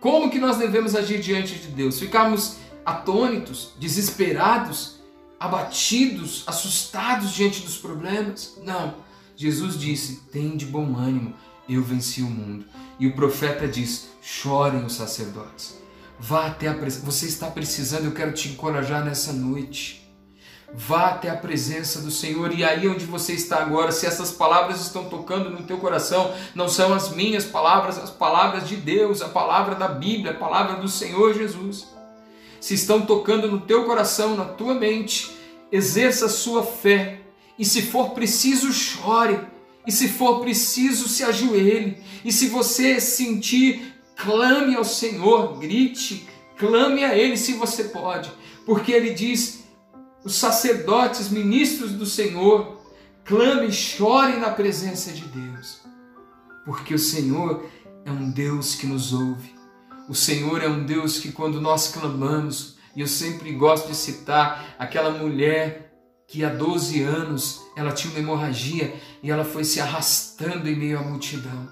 [0.00, 2.00] Como que nós devemos agir diante de Deus?
[2.00, 4.98] Ficarmos atônitos, desesperados,
[5.38, 8.58] abatidos, assustados diante dos problemas?
[8.64, 8.96] Não.
[9.36, 11.32] Jesus disse: "Tem de bom ânimo,
[11.68, 12.64] eu venci o mundo".
[13.02, 15.76] E o profeta diz: chorem os sacerdotes.
[16.20, 17.04] Vá até a presença.
[17.04, 20.08] Você está precisando, eu quero te encorajar nessa noite.
[20.72, 24.80] Vá até a presença do Senhor e aí onde você está agora, se essas palavras
[24.80, 29.28] estão tocando no teu coração, não são as minhas palavras, as palavras de Deus, a
[29.28, 31.88] palavra da Bíblia, a palavra do Senhor Jesus.
[32.60, 35.36] Se estão tocando no teu coração, na tua mente,
[35.72, 37.22] exerça a sua fé
[37.58, 39.40] e se for preciso, chore.
[39.86, 41.98] E se for preciso, se ajoelhe.
[42.24, 48.30] E se você sentir, clame ao Senhor, grite, clame a Ele se você pode.
[48.64, 49.64] Porque Ele diz:
[50.24, 52.80] os sacerdotes, ministros do Senhor,
[53.24, 55.80] clame, chorem na presença de Deus.
[56.64, 57.66] Porque o Senhor
[58.04, 59.52] é um Deus que nos ouve.
[60.08, 64.74] O Senhor é um Deus que, quando nós clamamos, e eu sempre gosto de citar
[64.78, 65.92] aquela mulher
[66.28, 70.98] que há 12 anos ela tinha uma hemorragia e ela foi se arrastando em meio
[70.98, 71.68] à multidão.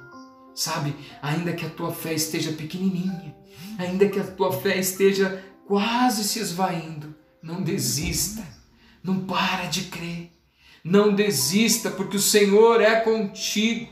[0.54, 3.34] Sabe, ainda que a tua fé esteja pequenininha,
[3.78, 8.42] ainda que a tua fé esteja quase se esvaindo, não desista,
[9.02, 10.30] não para de crer,
[10.82, 13.88] não desista, porque o Senhor é contigo.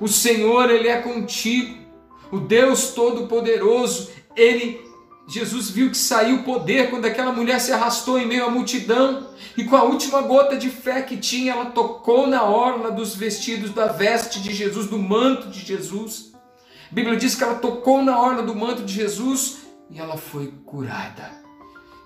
[0.00, 1.84] O Senhor, Ele é contigo.
[2.30, 4.85] O Deus Todo-Poderoso, Ele
[5.28, 9.64] Jesus viu que saiu poder quando aquela mulher se arrastou em meio à multidão e
[9.64, 13.86] com a última gota de fé que tinha, ela tocou na orla dos vestidos da
[13.86, 16.32] veste de Jesus, do manto de Jesus.
[16.90, 20.52] A Bíblia diz que ela tocou na orla do manto de Jesus e ela foi
[20.64, 21.32] curada.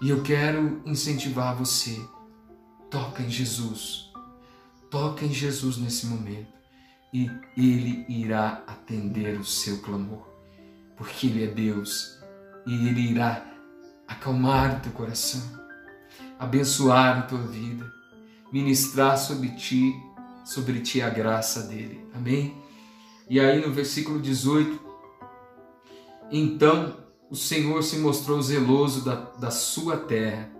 [0.00, 2.00] E eu quero incentivar você.
[2.88, 4.10] Toca em Jesus.
[4.90, 6.60] Toca em Jesus nesse momento
[7.12, 10.26] e ele irá atender o seu clamor,
[10.96, 12.19] porque ele é Deus
[12.66, 13.46] e Ele irá
[14.06, 15.42] acalmar teu coração,
[16.38, 17.90] abençoar a tua vida,
[18.52, 19.94] ministrar sobre ti,
[20.44, 22.04] sobre ti a graça dele.
[22.14, 22.56] Amém?
[23.28, 24.80] E aí no versículo 18,
[26.30, 26.96] então
[27.30, 30.50] o Senhor se mostrou zeloso da, da sua terra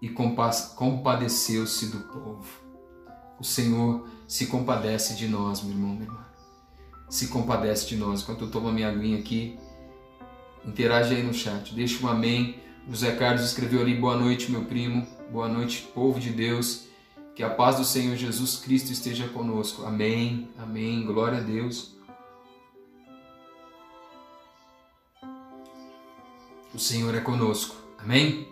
[0.00, 2.46] e compadeceu-se do povo.
[3.38, 6.24] O Senhor se compadece de nós, meu irmão, minha irmã.
[7.10, 8.22] Se compadece de nós.
[8.22, 9.58] Enquanto eu tomo a minha aguinha aqui,
[10.66, 12.56] Interage aí no chat, deixa um amém.
[12.88, 15.06] José Carlos escreveu ali: Boa noite, meu primo.
[15.30, 16.86] Boa noite, povo de Deus.
[17.34, 19.84] Que a paz do Senhor Jesus Cristo esteja conosco.
[19.84, 21.04] Amém, amém.
[21.04, 21.96] Glória a Deus.
[26.72, 27.76] O Senhor é conosco.
[27.98, 28.48] Amém?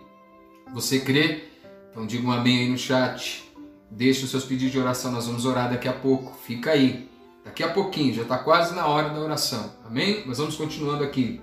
[0.73, 1.45] Você crê?
[1.91, 3.43] Então diga um amém aí no chat.
[3.89, 5.11] Deixe os seus pedidos de oração.
[5.11, 6.35] Nós vamos orar daqui a pouco.
[6.37, 7.09] Fica aí.
[7.45, 9.73] Daqui a pouquinho, já está quase na hora da oração.
[9.85, 10.25] Amém?
[10.25, 11.41] Nós vamos continuando aqui.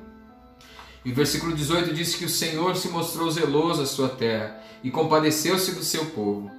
[1.05, 4.91] E o versículo 18 diz que o Senhor se mostrou zeloso à sua terra e
[4.91, 6.51] compadeceu-se do seu povo.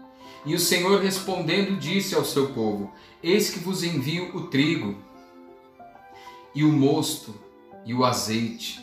[0.46, 4.98] E o Senhor respondendo disse ao seu povo: Eis que vos envio o trigo,
[6.56, 7.36] e o mosto,
[7.86, 8.80] e o azeite,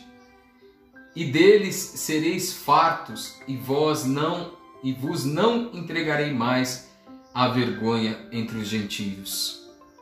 [1.13, 6.89] e deles sereis fartos, e vós não, e vos não entregarei mais
[7.33, 9.59] a vergonha entre os gentios.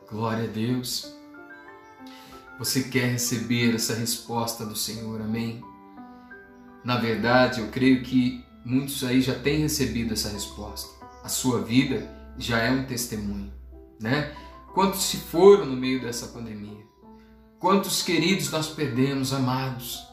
[0.10, 1.16] Glória a Deus.
[2.60, 5.63] Você quer receber essa resposta do Senhor, amém?
[6.84, 11.06] Na verdade, eu creio que muitos aí já têm recebido essa resposta.
[11.24, 13.52] A sua vida já é um testemunho,
[14.00, 14.34] né?
[14.74, 16.86] Quantos se foram no meio dessa pandemia?
[17.60, 20.08] Quantos queridos nós perdemos, amados?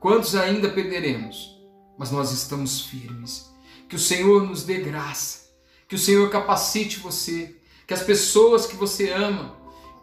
[0.00, 1.56] Quantos ainda perderemos?
[1.98, 3.50] mas nós estamos firmes.
[3.88, 5.50] Que o Senhor nos dê graça,
[5.88, 9.56] que o Senhor capacite você, que as pessoas que você ama,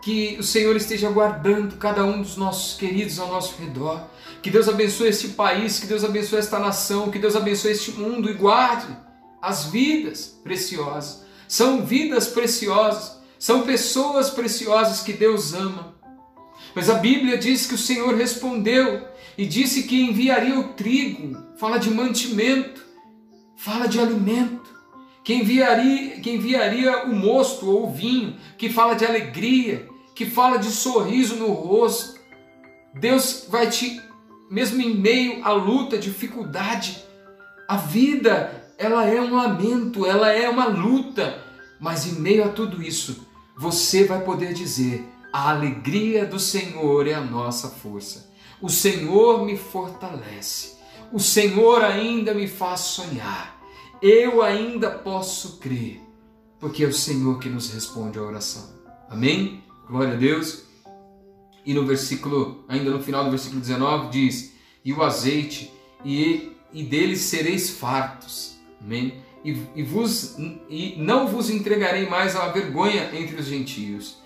[0.04, 4.06] que o Senhor esteja guardando cada um dos nossos queridos ao nosso redor.
[4.42, 8.30] Que Deus abençoe este país, que Deus abençoe esta nação, que Deus abençoe este mundo
[8.30, 8.88] e guarde
[9.42, 11.24] as vidas preciosas.
[11.48, 15.96] São vidas preciosas, são pessoas preciosas que Deus ama.
[16.76, 21.78] Mas a Bíblia diz que o Senhor respondeu e disse que enviaria o trigo, fala
[21.78, 22.86] de mantimento,
[23.56, 24.70] fala de alimento,
[25.24, 30.58] que enviaria, que enviaria o mosto ou o vinho, que fala de alegria, que fala
[30.58, 32.20] de sorriso no rosto.
[32.94, 34.02] Deus vai te,
[34.50, 37.04] mesmo em meio à luta, dificuldade,
[37.68, 41.44] a vida, ela é um lamento, ela é uma luta,
[41.80, 43.26] mas em meio a tudo isso,
[43.58, 48.32] você vai poder dizer: a alegria do Senhor é a nossa força.
[48.62, 50.74] O Senhor me fortalece.
[51.12, 53.60] O Senhor ainda me faz sonhar.
[54.02, 56.02] Eu ainda posso crer,
[56.60, 58.70] porque é o Senhor que nos responde a oração.
[59.10, 59.63] Amém?
[59.88, 60.64] Glória a Deus.
[61.66, 65.72] E no versículo, ainda no final do versículo 19, diz: E o azeite,
[66.04, 68.58] e, e deles sereis fartos.
[68.82, 69.22] Amém?
[69.44, 70.38] E, e, vos,
[70.70, 74.18] e não vos entregarei mais à vergonha entre os gentios.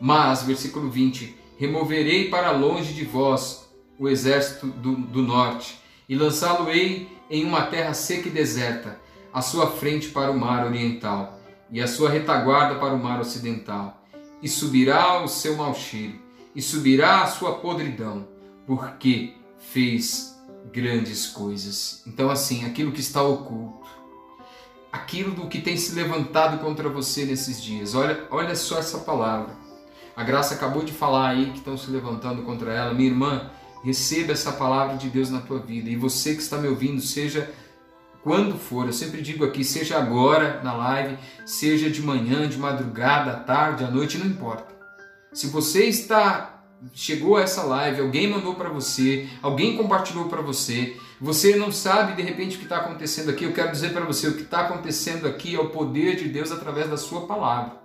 [0.00, 7.08] Mas, versículo 20: Removerei para longe de vós o exército do, do norte, e lançá-lo-ei
[7.28, 8.98] em uma terra seca e deserta,
[9.32, 11.38] a sua frente para o mar oriental,
[11.70, 13.99] e a sua retaguarda para o mar ocidental.
[14.42, 16.18] E subirá o seu mau cheiro,
[16.54, 18.26] e subirá a sua podridão,
[18.66, 20.38] porque fez
[20.72, 22.02] grandes coisas.
[22.06, 23.88] Então, assim, aquilo que está oculto,
[24.92, 29.54] aquilo do que tem se levantado contra você nesses dias, olha, olha só essa palavra.
[30.16, 32.92] A Graça acabou de falar aí que estão se levantando contra ela.
[32.92, 33.50] Minha irmã,
[33.82, 35.88] Receba essa palavra de Deus na tua vida.
[35.88, 37.50] E você que está me ouvindo, seja
[38.22, 43.32] quando for, eu sempre digo aqui, seja agora na live, seja de manhã, de madrugada,
[43.32, 44.74] à tarde, à noite, não importa.
[45.32, 46.60] Se você está
[46.94, 52.14] chegou a essa live, alguém mandou para você, alguém compartilhou para você, você não sabe
[52.14, 54.60] de repente o que está acontecendo aqui, eu quero dizer para você, o que está
[54.60, 57.78] acontecendo aqui é o poder de Deus através da sua palavra.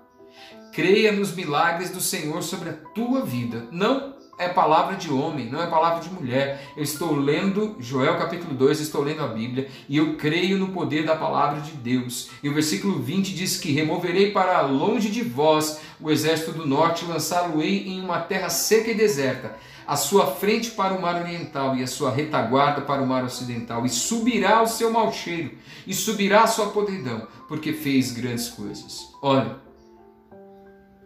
[0.72, 3.68] Creia nos milagres do Senhor sobre a tua vida.
[3.72, 6.72] Não é palavra de homem, não é palavra de mulher.
[6.76, 11.06] Eu estou lendo Joel capítulo 2, estou lendo a Bíblia e eu creio no poder
[11.06, 12.30] da palavra de Deus.
[12.44, 17.06] E o versículo 20 diz que removerei para longe de vós o exército do norte,
[17.06, 19.56] lançá-lo-ei em uma terra seca e deserta,
[19.88, 23.86] a sua frente para o mar oriental e a sua retaguarda para o mar ocidental,
[23.86, 25.52] e subirá o seu mau cheiro,
[25.86, 29.08] e subirá a sua podridão, porque fez grandes coisas.
[29.22, 29.58] Olha,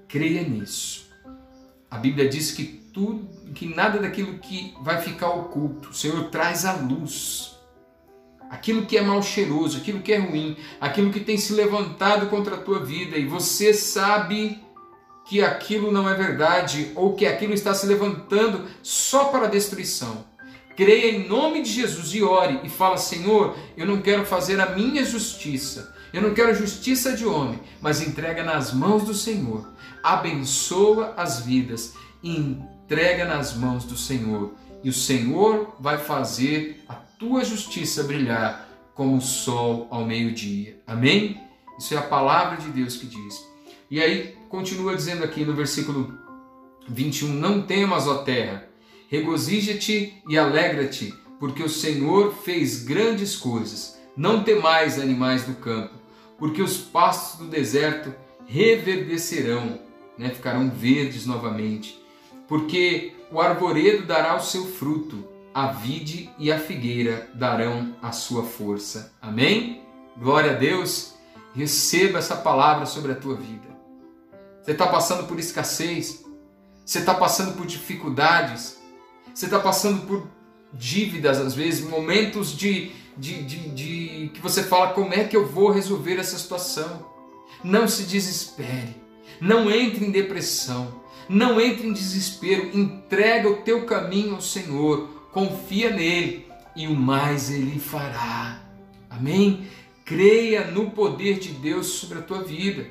[0.08, 1.08] creia nisso.
[1.92, 5.90] A Bíblia diz que tudo, que nada daquilo que vai ficar oculto.
[5.90, 7.56] O Senhor traz a luz.
[8.50, 12.56] Aquilo que é mal cheiroso, aquilo que é ruim, aquilo que tem se levantado contra
[12.56, 14.60] a tua vida e você sabe
[15.28, 20.26] que aquilo não é verdade ou que aquilo está se levantando só para destruição.
[20.76, 24.72] Creia em nome de Jesus e ore e fala: Senhor, eu não quero fazer a
[24.72, 29.72] minha justiça, eu não quero justiça de homem, mas entrega nas mãos do Senhor.
[30.02, 32.58] Abençoa as vidas e
[32.90, 34.52] entrega nas mãos do Senhor,
[34.84, 40.82] e o Senhor vai fazer a tua justiça brilhar como o sol ao meio-dia.
[40.88, 41.40] Amém?
[41.78, 43.48] Isso é a palavra de Deus que diz.
[43.92, 46.18] E aí continua dizendo aqui no versículo
[46.88, 48.68] 21: Não temas, ó terra,
[49.08, 54.00] regozija-te e alegra-te, porque o Senhor fez grandes coisas.
[54.18, 55.94] Não temais, animais do campo,
[56.40, 58.12] porque os pastos do deserto
[58.48, 59.80] reverdecerão,
[60.18, 60.32] né?
[60.32, 61.99] ficarão verdes novamente
[62.50, 65.24] porque o arvoredo dará o seu fruto,
[65.54, 69.14] a vide e a figueira darão a sua força.
[69.22, 69.84] Amém?
[70.18, 71.14] Glória a Deus.
[71.54, 73.70] Receba essa palavra sobre a tua vida.
[74.62, 76.26] Você está passando por escassez,
[76.86, 78.80] você está passando por dificuldades,
[79.34, 80.28] você está passando por
[80.74, 85.48] dívidas, às vezes, momentos de, de, de, de que você fala: como é que eu
[85.48, 87.06] vou resolver essa situação?
[87.64, 88.96] Não se desespere,
[89.42, 95.92] não entre em depressão, não entre em desespero, entrega o teu caminho ao Senhor, confia
[95.92, 98.60] nele e o mais ele fará.
[99.08, 99.68] Amém?
[100.04, 102.88] Creia no poder de Deus sobre a tua vida.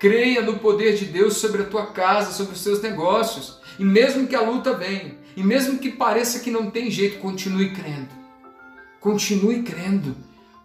[0.00, 3.60] Creia no poder de Deus sobre a tua casa, sobre os teus negócios.
[3.78, 7.70] E mesmo que a luta venha, e mesmo que pareça que não tem jeito, continue
[7.70, 8.08] crendo.
[9.00, 10.16] Continue crendo,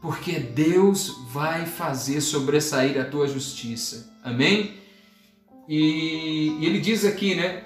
[0.01, 4.11] porque Deus vai fazer sobressair a tua justiça.
[4.23, 4.80] Amém?
[5.73, 7.63] E, e ele diz aqui, né,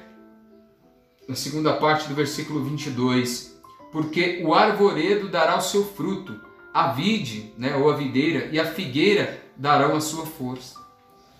[1.27, 3.59] na segunda parte do versículo 22,
[3.91, 6.39] porque o arvoredo dará o seu fruto,
[6.71, 10.79] a vide, né, ou a videira, e a figueira darão a sua força.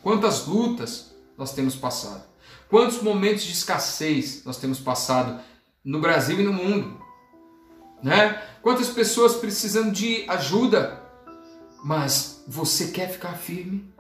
[0.02, 2.24] Quantas lutas nós temos passado,
[2.68, 5.40] quantos momentos de escassez nós temos passado
[5.84, 7.00] no Brasil e no mundo,
[8.02, 8.42] né?
[8.64, 11.00] Quantas pessoas precisando de ajuda,
[11.84, 13.94] mas você quer ficar firme?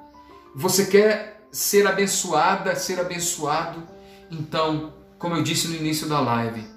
[0.56, 3.82] Você quer ser abençoada, ser abençoado?
[4.30, 6.68] Então, como eu disse no início da live,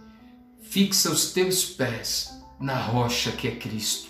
[0.63, 4.09] fixa os teus pés na rocha que é Cristo.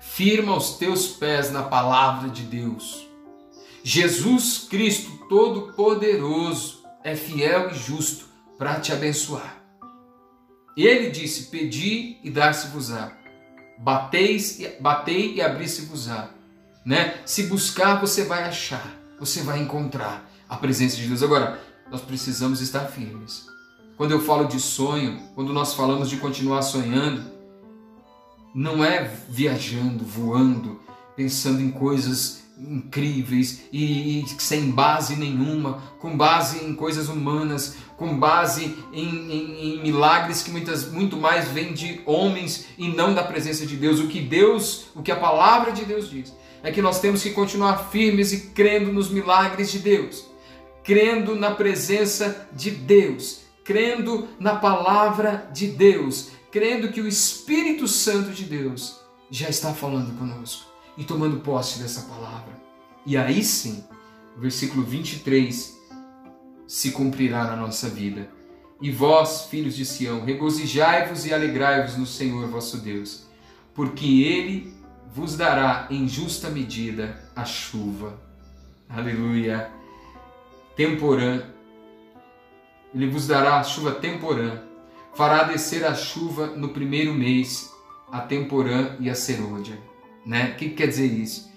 [0.00, 3.08] Firma os teus pés na palavra de Deus.
[3.82, 8.26] Jesus Cristo Todo-Poderoso é fiel e justo
[8.58, 9.62] para te abençoar.
[10.76, 13.16] Ele disse: Pedi e dar-se-vos-á.
[13.78, 16.28] Bateis, batei e abri-se-vos-á.
[16.84, 17.18] Né?
[17.24, 21.22] Se buscar, você vai achar, você vai encontrar a presença de Deus.
[21.22, 21.60] Agora,
[21.90, 23.46] nós precisamos estar firmes.
[23.96, 27.24] Quando eu falo de sonho, quando nós falamos de continuar sonhando,
[28.54, 30.80] não é viajando, voando,
[31.16, 38.18] pensando em coisas incríveis e, e, sem base nenhuma, com base em coisas humanas, com
[38.18, 43.22] base em, em, em, milagres que muitas, muito mais vêm de homens e não da
[43.22, 44.00] presença de Deus.
[44.00, 47.30] O que Deus, o que a palavra de Deus diz, é que nós temos que
[47.30, 50.26] continuar firmes e crendo nos milagres de Deus,
[50.82, 58.30] crendo na presença de Deus, crendo na palavra de Deus, crendo que o Espírito Santo
[58.30, 59.00] de Deus
[59.30, 62.52] já está falando conosco e tomando posse dessa palavra.
[63.04, 63.84] E aí sim,
[64.36, 65.76] versículo 23
[66.66, 68.30] se cumprirá na nossa vida.
[68.80, 73.26] E vós, filhos de Sião, regozijai-vos e alegrai-vos no Senhor vosso Deus,
[73.74, 74.72] porque ele
[75.18, 78.20] vos dará em justa medida a chuva.
[78.88, 79.68] Aleluia.
[80.76, 81.42] Temporã.
[82.94, 84.62] Ele vos dará a chuva temporã.
[85.16, 87.68] Fará descer a chuva no primeiro mês,
[88.12, 89.76] a temporã e a serôdia.
[90.24, 90.52] Né?
[90.52, 91.52] O que quer dizer isso?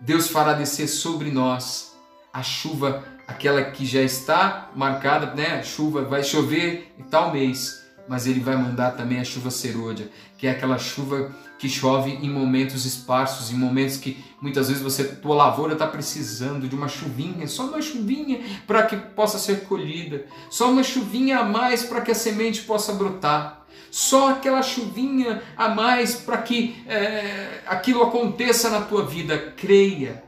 [0.00, 1.94] Deus fará descer sobre nós
[2.32, 5.58] a chuva, aquela que já está marcada, né?
[5.58, 10.08] A chuva vai chover em tal mês, mas Ele vai mandar também a chuva serôdia,
[10.36, 15.04] que é aquela chuva que chove em momentos esparsos, em momentos que muitas vezes você,
[15.04, 20.26] tua lavoura está precisando de uma chuvinha, só uma chuvinha para que possa ser colhida,
[20.50, 25.68] só uma chuvinha a mais para que a semente possa brotar só aquela chuvinha a
[25.68, 29.54] mais para que é, aquilo aconteça na tua vida.
[29.56, 30.24] Creia,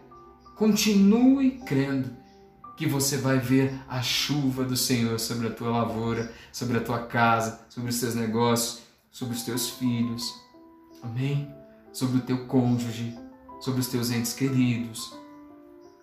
[0.54, 2.16] continue crendo
[2.76, 7.06] que você vai ver a chuva do Senhor sobre a tua lavoura, sobre a tua
[7.06, 10.34] casa, sobre os teus negócios, sobre os teus filhos.
[11.02, 11.50] Amém?
[11.92, 13.16] Sobre o teu cônjuge,
[13.60, 15.14] sobre os teus entes queridos,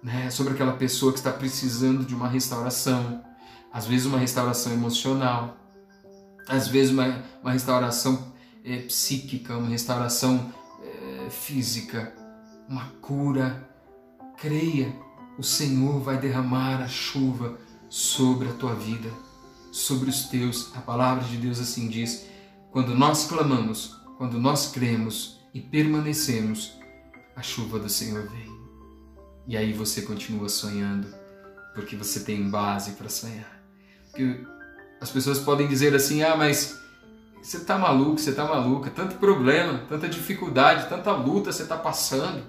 [0.01, 0.30] né?
[0.32, 3.24] sobre aquela pessoa que está precisando de uma restauração,
[3.71, 5.57] às vezes uma restauração emocional
[6.47, 10.53] às vezes uma, uma restauração é, psíquica, uma restauração
[10.84, 12.13] é, física,
[12.67, 13.69] uma cura.
[14.38, 14.93] Creia,
[15.38, 17.57] o Senhor vai derramar a chuva
[17.89, 19.09] sobre a tua vida,
[19.71, 20.75] sobre os teus.
[20.75, 22.25] A palavra de Deus assim diz:
[22.71, 26.77] quando nós clamamos, quando nós cremos e permanecemos,
[27.36, 28.51] a chuva do Senhor vem.
[29.47, 31.07] E aí você continua sonhando,
[31.73, 33.61] porque você tem base para sonhar.
[34.09, 34.45] Porque
[35.01, 36.79] as pessoas podem dizer assim: ah, mas
[37.41, 42.41] você está maluco, você está maluca, tanto problema, tanta dificuldade, tanta luta você está passando,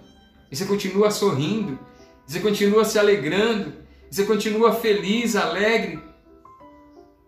[0.51, 1.79] e você continua sorrindo,
[2.27, 3.75] você continua se alegrando,
[4.11, 6.01] você continua feliz, alegre.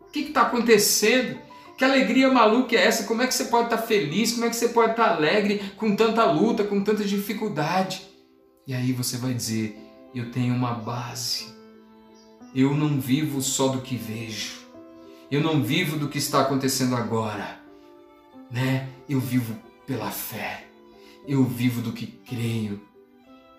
[0.00, 1.38] O que está acontecendo?
[1.76, 3.04] Que alegria maluca é essa?
[3.04, 4.32] Como é que você pode estar tá feliz?
[4.32, 8.06] Como é que você pode estar tá alegre com tanta luta, com tanta dificuldade?
[8.66, 9.78] E aí você vai dizer:
[10.14, 11.54] Eu tenho uma base.
[12.54, 14.64] Eu não vivo só do que vejo.
[15.30, 17.60] Eu não vivo do que está acontecendo agora,
[18.50, 18.88] né?
[19.08, 20.64] Eu vivo pela fé.
[21.28, 22.80] Eu vivo do que creio.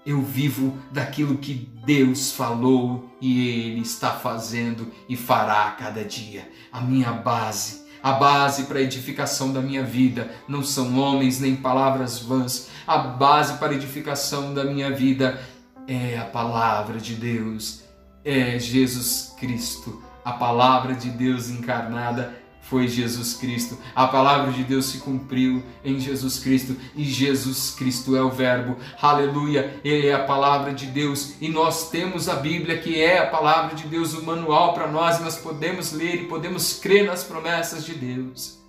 [0.07, 1.53] Eu vivo daquilo que
[1.85, 6.49] Deus falou e Ele está fazendo e fará a cada dia.
[6.71, 11.55] A minha base, a base para a edificação da minha vida não são homens nem
[11.57, 12.69] palavras vãs.
[12.87, 15.39] A base para a edificação da minha vida
[15.87, 17.83] é a palavra de Deus,
[18.23, 22.33] é Jesus Cristo a palavra de Deus encarnada
[22.70, 23.78] foi Jesus Cristo.
[23.95, 28.78] A palavra de Deus se cumpriu em Jesus Cristo e Jesus Cristo é o Verbo.
[29.01, 29.80] Aleluia!
[29.84, 33.76] Ele é a palavra de Deus e nós temos a Bíblia que é a palavra
[33.76, 35.20] de Deus, o manual para nós.
[35.22, 38.59] Nós podemos ler e podemos crer nas promessas de Deus.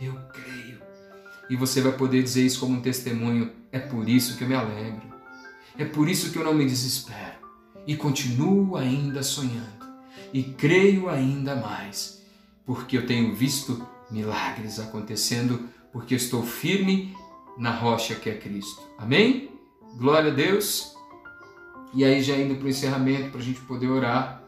[0.00, 0.78] Eu creio.
[1.48, 3.50] E você vai poder dizer isso como um testemunho.
[3.72, 5.08] É por isso que eu me alegro.
[5.78, 7.38] É por isso que eu não me desespero
[7.86, 9.78] e continuo ainda sonhando
[10.32, 12.17] e creio ainda mais,
[12.68, 17.16] porque eu tenho visto milagres acontecendo, porque eu estou firme
[17.56, 18.82] na rocha que é Cristo.
[18.98, 19.50] Amém?
[19.96, 20.94] Glória a Deus.
[21.94, 24.42] E aí, já indo para o encerramento, para a gente poder orar,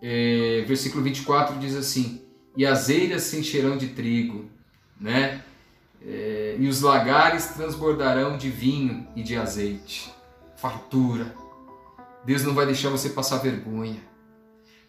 [0.00, 2.22] é, versículo 24 diz assim:
[2.56, 4.44] E as eiras se encherão de trigo,
[5.00, 5.42] né?
[6.06, 10.08] É, e os lagares transbordarão de vinho e de azeite.
[10.56, 11.34] Fartura.
[12.24, 14.13] Deus não vai deixar você passar vergonha.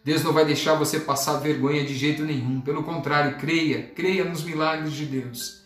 [0.05, 2.61] Deus não vai deixar você passar vergonha de jeito nenhum.
[2.61, 5.63] Pelo contrário, creia, creia nos milagres de Deus.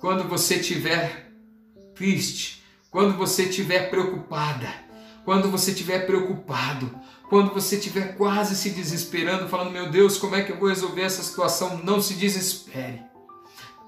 [0.00, 1.30] Quando você estiver
[1.94, 4.66] triste, quando você estiver preocupada,
[5.26, 6.90] quando você estiver preocupado,
[7.28, 11.02] quando você estiver quase se desesperando, falando: Meu Deus, como é que eu vou resolver
[11.02, 11.76] essa situação?
[11.84, 13.02] Não se desespere.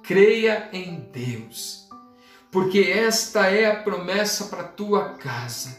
[0.03, 1.89] Creia em Deus,
[2.51, 5.79] porque esta é a promessa para tua casa,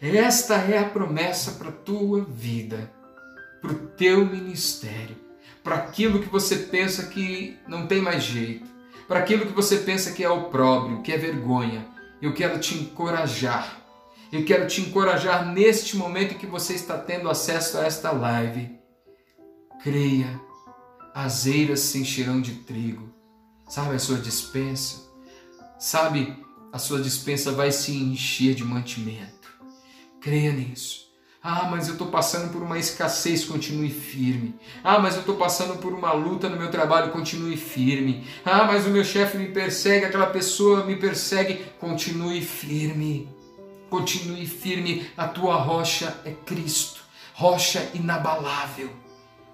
[0.00, 2.96] esta é a promessa para tua vida
[3.60, 5.16] para o teu ministério,
[5.62, 8.66] para aquilo que você pensa que não tem mais jeito,
[9.06, 11.88] para aquilo que você pensa que é opróbrio, que é vergonha.
[12.20, 13.82] Eu quero te encorajar.
[14.30, 18.78] Eu quero te encorajar neste momento que você está tendo acesso a esta live.
[19.82, 20.38] Creia,
[21.14, 23.08] as eiras se encherão de trigo.
[23.68, 25.08] Sabe a sua dispensa?
[25.78, 26.36] Sabe,
[26.72, 29.48] a sua dispensa vai se encher de mantimento.
[30.20, 31.07] Creia nisso.
[31.42, 34.56] Ah, mas eu estou passando por uma escassez, continue firme.
[34.82, 38.26] Ah, mas eu estou passando por uma luta no meu trabalho, continue firme.
[38.44, 43.28] Ah, mas o meu chefe me persegue, aquela pessoa me persegue, continue firme.
[43.88, 47.00] Continue firme, a tua rocha é Cristo,
[47.32, 48.90] rocha inabalável.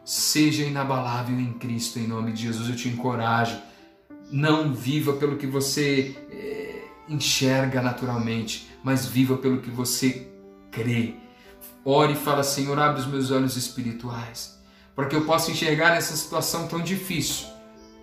[0.04, 3.56] Seja inabalável em Cristo, em nome de Jesus, eu te encorajo.
[4.32, 10.26] Não viva pelo que você é, enxerga naturalmente, mas viva pelo que você
[10.72, 11.14] crê
[11.84, 14.58] Ore e fala, Senhor, abre os meus olhos espirituais,
[14.96, 17.46] para que eu possa enxergar nessa situação tão difícil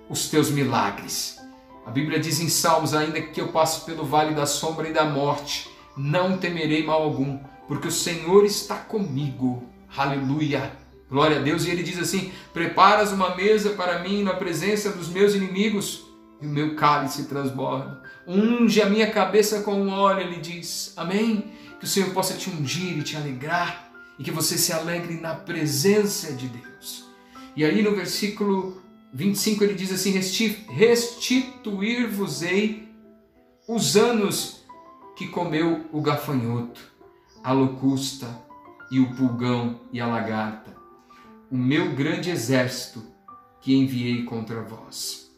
[0.08, 1.40] os teus milagres.
[1.86, 5.06] A Bíblia diz em Salmos: ainda que eu passe pelo vale da sombra e da
[5.06, 5.68] morte,
[5.98, 9.64] não temerei mal algum, porque o Senhor está comigo.
[9.98, 10.72] Aleluia!
[11.10, 11.66] Glória a Deus.
[11.66, 16.06] E ele diz assim: Preparas uma mesa para mim na presença dos meus inimigos,
[16.40, 18.02] e o meu cálice transborda.
[18.28, 20.94] Unge a minha cabeça com óleo, ele diz.
[20.96, 21.52] Amém?
[21.82, 25.34] Que o Senhor possa te ungir e te alegrar e que você se alegre na
[25.34, 27.10] presença de Deus.
[27.56, 28.80] E aí no versículo
[29.12, 30.12] 25 ele diz assim:
[30.70, 32.88] Restituir-vos-ei
[33.68, 34.64] os anos
[35.18, 36.80] que comeu o gafanhoto,
[37.44, 38.30] a locusta
[38.92, 40.76] e o pulgão e a lagarta,
[41.50, 43.04] o meu grande exército
[43.60, 45.32] que enviei contra vós.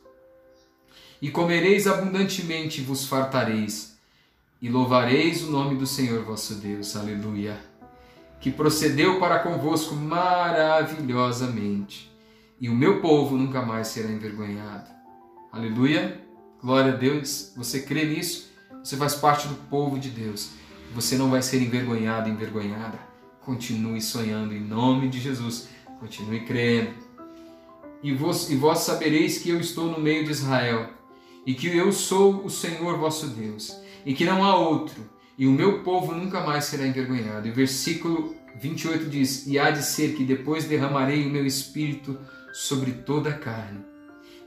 [1.21, 3.92] E comereis abundantemente e vos fartareis
[4.63, 6.95] e louvareis o nome do Senhor vosso Deus.
[6.95, 7.59] Aleluia.
[8.39, 12.09] Que procedeu para convosco maravilhosamente,
[12.61, 14.89] e o meu povo nunca mais será envergonhado.
[15.51, 16.21] Aleluia.
[16.61, 17.51] Glória a Deus.
[17.57, 18.53] Você crê nisso?
[18.81, 20.51] Você faz parte do povo de Deus.
[20.95, 22.97] Você não vai ser envergonhado, envergonhada.
[23.41, 25.67] Continue sonhando em nome de Jesus.
[25.99, 26.93] Continue crendo.
[28.01, 30.89] E vós, e vós sabereis que eu estou no meio de Israel,
[31.45, 35.51] e que eu sou o Senhor vosso Deus e que não há outro, e o
[35.51, 37.47] meu povo nunca mais será envergonhado.
[37.47, 42.17] E o versículo 28 diz: E há de ser que depois derramarei o meu espírito
[42.53, 43.83] sobre toda a carne,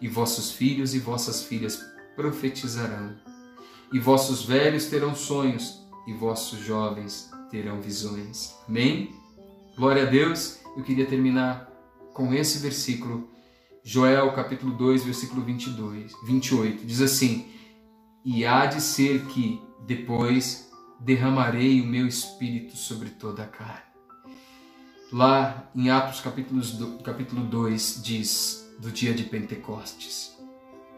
[0.00, 1.80] e vossos filhos e vossas filhas
[2.14, 3.16] profetizarão,
[3.92, 8.54] e vossos velhos terão sonhos, e vossos jovens terão visões.
[8.68, 9.10] Amém?
[9.76, 10.60] Glória a Deus.
[10.76, 11.70] Eu queria terminar
[12.12, 13.28] com esse versículo,
[13.82, 16.86] Joel capítulo 2, versículo 22, 28.
[16.86, 17.55] Diz assim:
[18.26, 20.68] e há de ser que depois
[20.98, 23.86] derramarei o meu espírito sobre toda a carne.
[25.12, 26.20] Lá em Atos
[26.72, 30.36] do, capítulo 2 diz do dia de Pentecostes,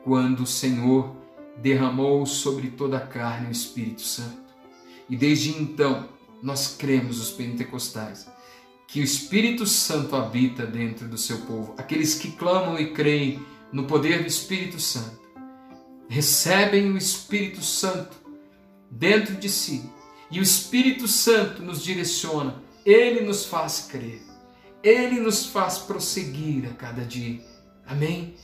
[0.03, 1.15] quando o Senhor
[1.59, 4.49] derramou sobre toda a carne o Espírito Santo.
[5.07, 6.09] E desde então
[6.43, 8.27] nós cremos, os pentecostais,
[8.87, 13.85] que o Espírito Santo habita dentro do seu povo, aqueles que clamam e creem no
[13.85, 15.28] poder do Espírito Santo
[16.09, 18.17] recebem o Espírito Santo
[18.91, 19.89] dentro de si.
[20.31, 24.23] E o Espírito Santo nos direciona, ele nos faz crer,
[24.83, 27.41] ele nos faz prosseguir a cada dia.
[27.87, 28.35] Amém?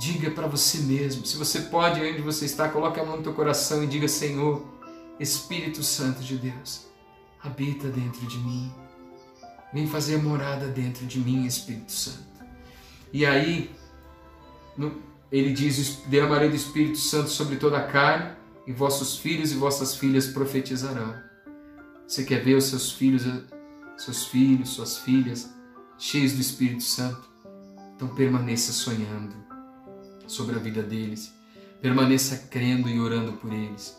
[0.00, 3.34] Diga para você mesmo, se você pode, onde você está, coloque a mão no teu
[3.34, 4.66] coração e diga: Senhor,
[5.18, 6.86] Espírito Santo de Deus,
[7.42, 8.72] habita dentro de mim.
[9.72, 12.30] Vem fazer morada dentro de mim, Espírito Santo.
[13.12, 13.70] E aí,
[14.76, 19.56] no, ele diz: Derramarei do Espírito Santo sobre toda a carne, e vossos filhos e
[19.56, 21.14] vossas filhas profetizarão.
[22.06, 23.24] Você quer ver os seus filhos,
[23.96, 25.48] seus filhos, suas filhas
[25.98, 27.28] cheios do Espírito Santo?
[27.94, 29.34] Então permaneça sonhando,
[30.26, 31.32] sobre a vida deles.
[31.80, 33.96] Permaneça crendo e orando por eles.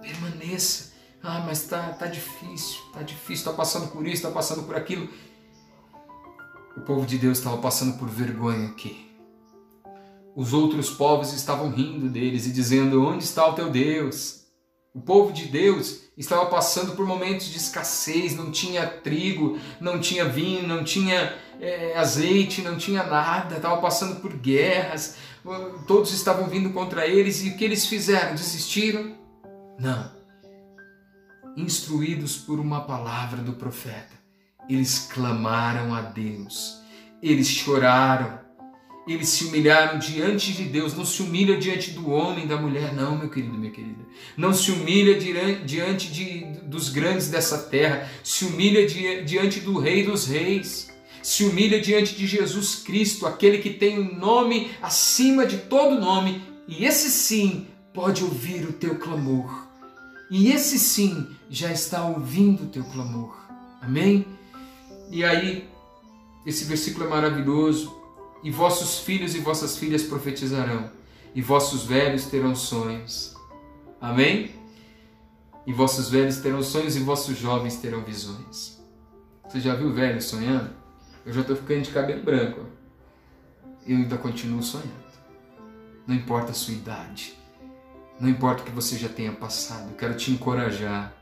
[0.00, 0.92] Permaneça.
[1.22, 5.08] Ah, mas tá, tá difícil, tá difícil, tá passando por isso, tá passando por aquilo.
[6.76, 9.13] O povo de Deus estava passando por vergonha aqui.
[10.36, 14.44] Os outros povos estavam rindo deles e dizendo: Onde está o teu Deus?
[14.92, 20.24] O povo de Deus estava passando por momentos de escassez, não tinha trigo, não tinha
[20.24, 25.16] vinho, não tinha é, azeite, não tinha nada, estava passando por guerras,
[25.86, 28.36] todos estavam vindo contra eles e o que eles fizeram?
[28.36, 29.16] Desistiram?
[29.78, 30.12] Não.
[31.56, 34.14] Instruídos por uma palavra do profeta,
[34.68, 36.80] eles clamaram a Deus,
[37.20, 38.43] eles choraram,
[39.06, 43.18] eles se humilharam diante de Deus, não se humilha diante do homem, da mulher, não,
[43.18, 44.04] meu querido, minha querida.
[44.36, 45.18] Não se humilha
[45.64, 48.86] diante de, dos grandes dessa terra, se humilha
[49.24, 50.94] diante do Rei dos Reis
[51.24, 56.42] se humilha diante de Jesus Cristo, aquele que tem um nome acima de todo nome,
[56.68, 59.66] e esse sim pode ouvir o teu clamor.
[60.30, 63.34] E esse sim já está ouvindo o teu clamor.
[63.80, 64.26] Amém?
[65.10, 65.66] E aí,
[66.44, 68.03] esse versículo é maravilhoso.
[68.44, 70.90] E vossos filhos e vossas filhas profetizarão,
[71.34, 73.34] e vossos velhos terão sonhos.
[73.98, 74.54] Amém?
[75.66, 78.78] E vossos velhos terão sonhos, e vossos jovens terão visões.
[79.48, 80.70] Você já viu velho sonhando?
[81.24, 82.60] Eu já estou ficando de cabelo branco.
[83.86, 84.92] Eu ainda continuo sonhando.
[86.06, 87.38] Não importa a sua idade.
[88.20, 89.90] Não importa o que você já tenha passado.
[89.90, 91.14] Eu quero te encorajar.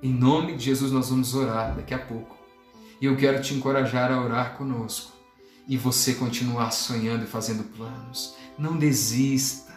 [0.00, 2.36] Em nome de Jesus, nós vamos orar daqui a pouco.
[3.00, 5.19] E eu quero te encorajar a orar conosco.
[5.70, 8.34] E você continuar sonhando e fazendo planos.
[8.58, 9.70] Não desista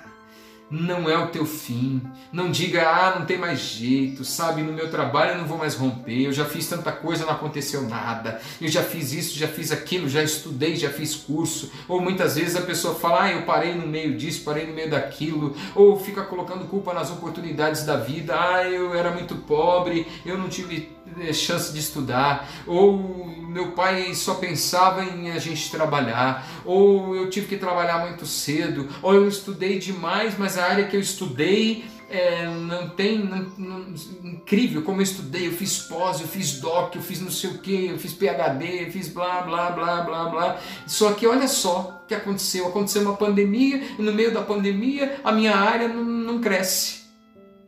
[0.74, 2.02] não é o teu fim.
[2.32, 4.64] Não diga, ah, não tem mais jeito, sabe?
[4.64, 7.84] No meu trabalho eu não vou mais romper, eu já fiz tanta coisa, não aconteceu
[7.84, 11.72] nada, eu já fiz isso, já fiz aquilo, já estudei, já fiz curso.
[11.88, 14.90] Ou muitas vezes a pessoa fala, ah, eu parei no meio disso, parei no meio
[14.90, 20.38] daquilo, ou fica colocando culpa nas oportunidades da vida, ah, eu era muito pobre, eu
[20.38, 20.92] não tive
[21.34, 27.48] chance de estudar, ou meu pai só pensava em a gente trabalhar, ou eu tive
[27.48, 32.46] que trabalhar muito cedo, ou eu estudei demais, mas a área que eu estudei é,
[32.46, 33.20] não tem.
[33.26, 33.94] Não, não,
[34.24, 37.58] incrível como eu estudei, eu fiz pós, eu fiz doc, eu fiz não sei o
[37.58, 40.60] que, eu fiz PhD, eu fiz blá blá blá blá blá.
[40.86, 45.20] Só que olha só o que aconteceu: aconteceu uma pandemia, e no meio da pandemia
[45.24, 47.04] a minha área não, não cresce.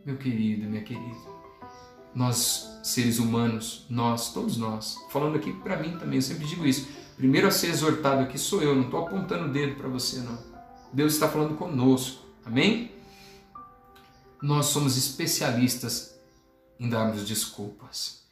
[0.05, 1.35] Meu querido, minha querida
[2.15, 6.88] nós seres humanos, nós, todos nós, falando aqui para mim também, eu sempre digo isso.
[7.17, 10.38] Primeiro a ser exortado aqui sou eu, não estou apontando o dedo para você, não.
[10.93, 12.91] Deus está falando conosco, amém?
[14.39, 16.15] Nós somos especialistas
[16.79, 18.23] em darmos desculpas.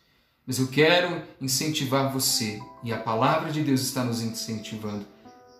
[0.45, 5.07] Mas eu quero incentivar você, e a palavra de Deus está nos incentivando.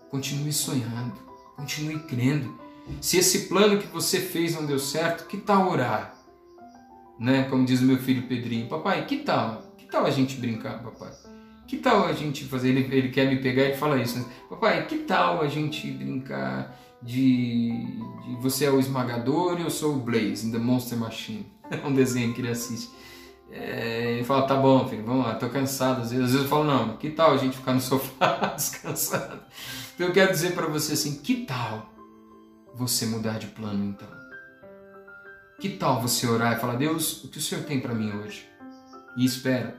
[0.08, 1.14] Continue sonhando,
[1.56, 2.56] continue crendo.
[3.00, 6.13] Se esse plano que você fez não deu certo, que tal orar?
[7.18, 7.44] Né?
[7.44, 9.62] Como diz o meu filho Pedrinho, papai, que tal?
[9.76, 11.10] Que tal a gente brincar, papai?
[11.66, 12.70] Que tal a gente fazer?
[12.70, 14.24] Ele, ele quer me pegar e fala isso, né?
[14.48, 17.70] Papai, que tal a gente brincar de,
[18.24, 21.52] de você é o esmagador e eu sou o Blaze, The Monster Machine?
[21.70, 22.90] É um desenho que ele assiste.
[23.50, 26.02] É, ele fala, tá bom, filho, vamos lá, tô cansado.
[26.02, 29.40] Às vezes, às vezes eu falo, não, que tal a gente ficar no sofá descansado?
[29.94, 31.90] Então eu quero dizer para você assim, que tal
[32.74, 34.23] você mudar de plano então?
[35.60, 38.48] Que tal você orar e falar: Deus, o que o Senhor tem para mim hoje?
[39.16, 39.76] E espera,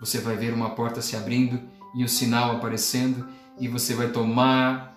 [0.00, 1.60] você vai ver uma porta se abrindo
[1.94, 4.92] e um sinal aparecendo e você vai tomar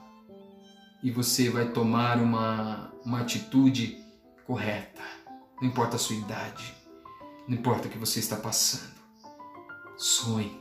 [1.04, 4.04] e você vai tomar uma, uma atitude
[4.48, 5.04] correta.
[5.62, 6.74] Não importa a sua idade,
[7.48, 8.96] não importa o que você está passando.
[9.98, 10.60] Sonhe.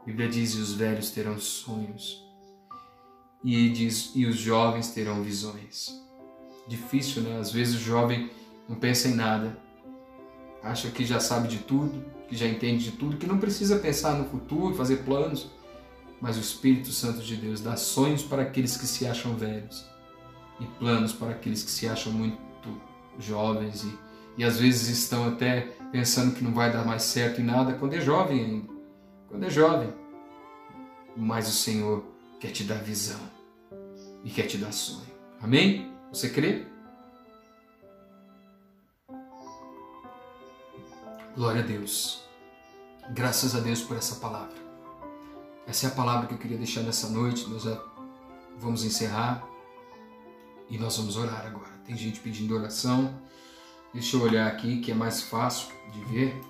[0.00, 2.24] A Bíblia diz: e os velhos terão sonhos,
[3.44, 5.90] e diz: e os jovens terão visões.
[6.66, 7.38] Difícil, né?
[7.38, 8.30] Às vezes o jovem
[8.68, 9.56] não pensa em nada,
[10.62, 14.14] acha que já sabe de tudo, que já entende de tudo, que não precisa pensar
[14.14, 15.50] no futuro, fazer planos.
[16.20, 19.88] Mas o Espírito Santo de Deus dá sonhos para aqueles que se acham velhos
[20.60, 22.38] e planos para aqueles que se acham muito
[23.18, 23.98] jovens e,
[24.36, 27.94] e às vezes estão até pensando que não vai dar mais certo em nada quando
[27.94, 28.68] é jovem ainda.
[29.28, 29.92] Quando é jovem.
[31.16, 32.04] Mas o Senhor
[32.40, 33.20] quer te dar visão
[34.24, 35.08] e quer te dar sonho.
[35.40, 35.92] Amém?
[36.12, 36.66] Você crê?
[41.38, 42.24] Glória a Deus.
[43.10, 44.56] Graças a Deus por essa palavra.
[45.68, 47.48] Essa é a palavra que eu queria deixar nessa noite.
[47.48, 47.62] Nós
[48.58, 49.46] vamos encerrar
[50.68, 51.70] e nós vamos orar agora.
[51.86, 53.16] Tem gente pedindo oração.
[53.94, 56.40] Deixa eu olhar aqui que é mais fácil de ver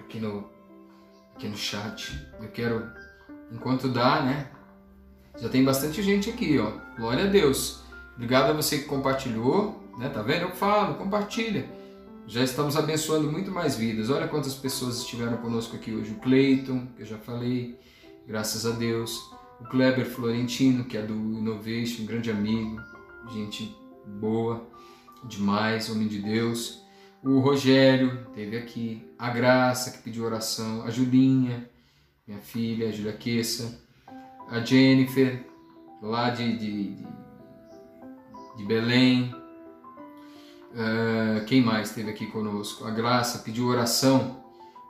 [0.00, 0.50] aqui no
[1.36, 2.28] aqui no chat.
[2.40, 2.90] Eu quero
[3.52, 4.50] enquanto dá, né?
[5.38, 6.72] Já tem bastante gente aqui, ó.
[6.96, 7.84] Glória a Deus.
[8.16, 10.08] Obrigado a você que compartilhou, né?
[10.08, 10.42] Tá vendo?
[10.42, 11.78] Eu falo, compartilha.
[12.26, 14.10] Já estamos abençoando muito mais vidas.
[14.10, 16.12] Olha quantas pessoas estiveram conosco aqui hoje.
[16.12, 17.78] O Cleiton, que eu já falei,
[18.26, 19.32] graças a Deus.
[19.60, 22.80] O Kleber Florentino, que é do Innovation, um grande amigo,
[23.32, 24.66] gente boa
[25.24, 26.82] demais, homem de Deus.
[27.22, 29.06] O Rogério teve aqui.
[29.18, 30.82] A Graça, que pediu oração.
[30.84, 31.68] A Julinha,
[32.26, 33.80] minha filha, a Julia Queça.
[34.48, 35.44] A Jennifer,
[36.02, 37.06] lá de, de, de,
[38.56, 39.34] de Belém.
[40.72, 42.86] Uh, quem mais esteve aqui conosco?
[42.86, 44.40] A Graça pediu oração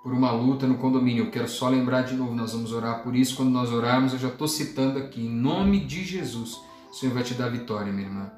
[0.02, 1.24] por uma luta no condomínio.
[1.24, 3.36] Eu quero só lembrar de novo, nós vamos orar por isso.
[3.36, 6.60] Quando nós orarmos, eu já estou citando aqui, em nome de Jesus,
[6.90, 8.30] o Senhor vai te dar vitória, minha irmã.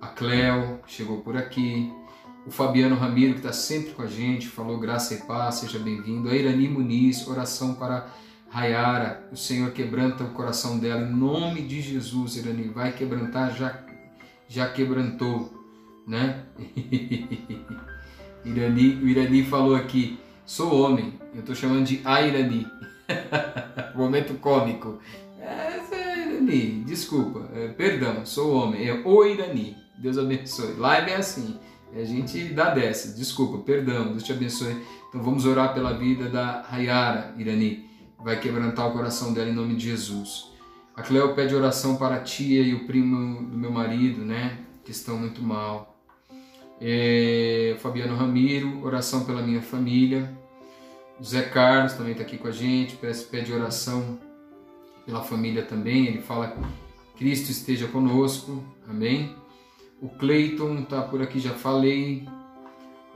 [0.00, 1.92] A Cleo chegou por aqui.
[2.46, 6.30] O Fabiano Ramiro, que está sempre com a gente, falou graça e paz, seja bem-vindo.
[6.30, 8.06] A Irani Muniz, oração para
[8.48, 9.28] Rayara.
[9.30, 12.68] O Senhor quebranta o coração dela, em nome de Jesus, Irani.
[12.68, 13.78] Vai quebrantar, já,
[14.48, 15.57] já quebrantou,
[16.08, 16.44] né?
[18.44, 22.66] Irani, o Irani falou aqui, Sou homem, eu estou chamando de Airani.
[23.94, 24.98] Momento cômico.
[25.38, 29.76] É, é, Irani, desculpa, é, perdão, sou homem, é o Irani.
[29.98, 30.72] Deus abençoe.
[30.78, 31.60] Live é assim,
[31.94, 34.74] a gente dá dessa, desculpa, perdão, Deus te abençoe.
[35.10, 37.84] Então vamos orar pela vida da Rayara Irani.
[38.18, 40.50] Vai quebrantar o coração dela em nome de Jesus.
[40.96, 44.60] A Cleo pede oração para a tia e o primo do meu marido, né?
[44.82, 45.97] Que estão muito mal.
[46.80, 50.36] É, Fabiano Ramiro, oração pela minha família.
[51.20, 52.96] José Carlos também está aqui com a gente,
[53.30, 54.18] pede oração
[55.04, 56.06] pela família também.
[56.06, 56.56] Ele fala
[57.16, 59.34] Cristo esteja conosco, amém.
[60.00, 62.28] O Cleiton está por aqui, já falei.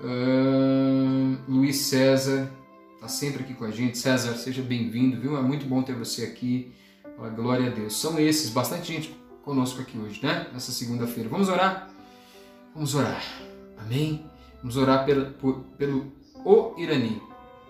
[0.01, 2.51] Uh, Luiz César
[2.95, 3.97] está sempre aqui com a gente.
[3.97, 5.37] César, seja bem-vindo, viu?
[5.37, 6.73] É muito bom ter você aqui.
[7.17, 7.97] Fala, glória a Deus.
[7.97, 10.49] São esses, bastante gente conosco aqui hoje, né?
[10.53, 11.29] Nessa segunda-feira.
[11.29, 11.89] Vamos orar?
[12.75, 13.52] Vamos orar.
[13.85, 14.25] Amém?
[14.59, 16.13] Vamos orar pelo, por, pelo
[16.45, 17.21] o Irani.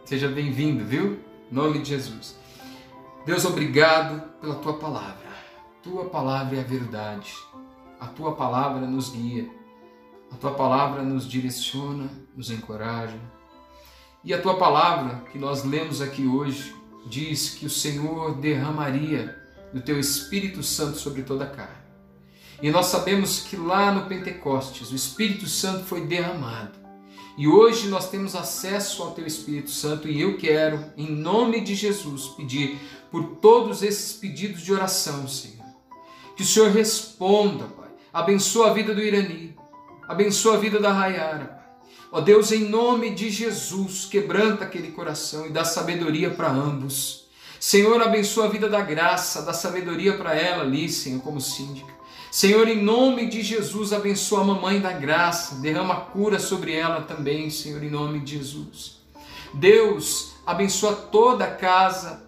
[0.04, 1.18] Seja bem-vindo, viu?
[1.50, 2.36] Em nome de Jesus.
[3.24, 5.32] Deus, obrigado pela tua palavra.
[5.82, 7.34] Tua palavra é a verdade.
[7.98, 9.48] A tua palavra nos guia.
[10.30, 13.18] A tua palavra nos direciona, nos encoraja.
[14.22, 16.74] E a tua palavra que nós lemos aqui hoje
[17.06, 19.36] diz que o Senhor derramaria
[19.72, 21.81] do teu Espírito Santo sobre toda a carne.
[22.62, 26.78] E nós sabemos que lá no Pentecostes o Espírito Santo foi derramado.
[27.36, 31.74] E hoje nós temos acesso ao Teu Espírito Santo e eu quero, em nome de
[31.74, 32.78] Jesus, pedir
[33.10, 35.66] por todos esses pedidos de oração, Senhor.
[36.36, 37.88] Que o Senhor responda, Pai.
[38.12, 39.56] Abençoa a vida do Irani,
[40.06, 41.62] abençoa a vida da Rayara, Pai.
[42.12, 47.26] Ó Deus, em nome de Jesus, quebranta aquele coração e dá sabedoria para ambos.
[47.58, 51.91] Senhor, abençoa a vida da graça, dá sabedoria para ela ali, Senhor, como síndica.
[52.32, 57.50] Senhor, em nome de Jesus, abençoa a mamãe da graça, derrama cura sobre ela também,
[57.50, 59.02] Senhor, em nome de Jesus.
[59.52, 62.22] Deus, abençoa toda a casa,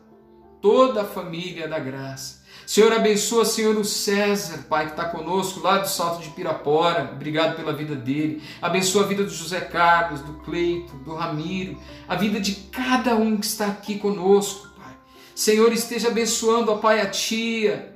[0.60, 2.44] toda a família da graça.
[2.66, 7.10] Senhor, abençoa, Senhor, o César, Pai, que está conosco lá do Salto de Pirapora.
[7.14, 8.42] Obrigado pela vida dele.
[8.60, 13.38] Abençoa a vida do José Carlos, do Cleito, do Ramiro, a vida de cada um
[13.38, 14.94] que está aqui conosco, Pai.
[15.34, 17.93] Senhor, esteja abençoando, ó Pai, a tia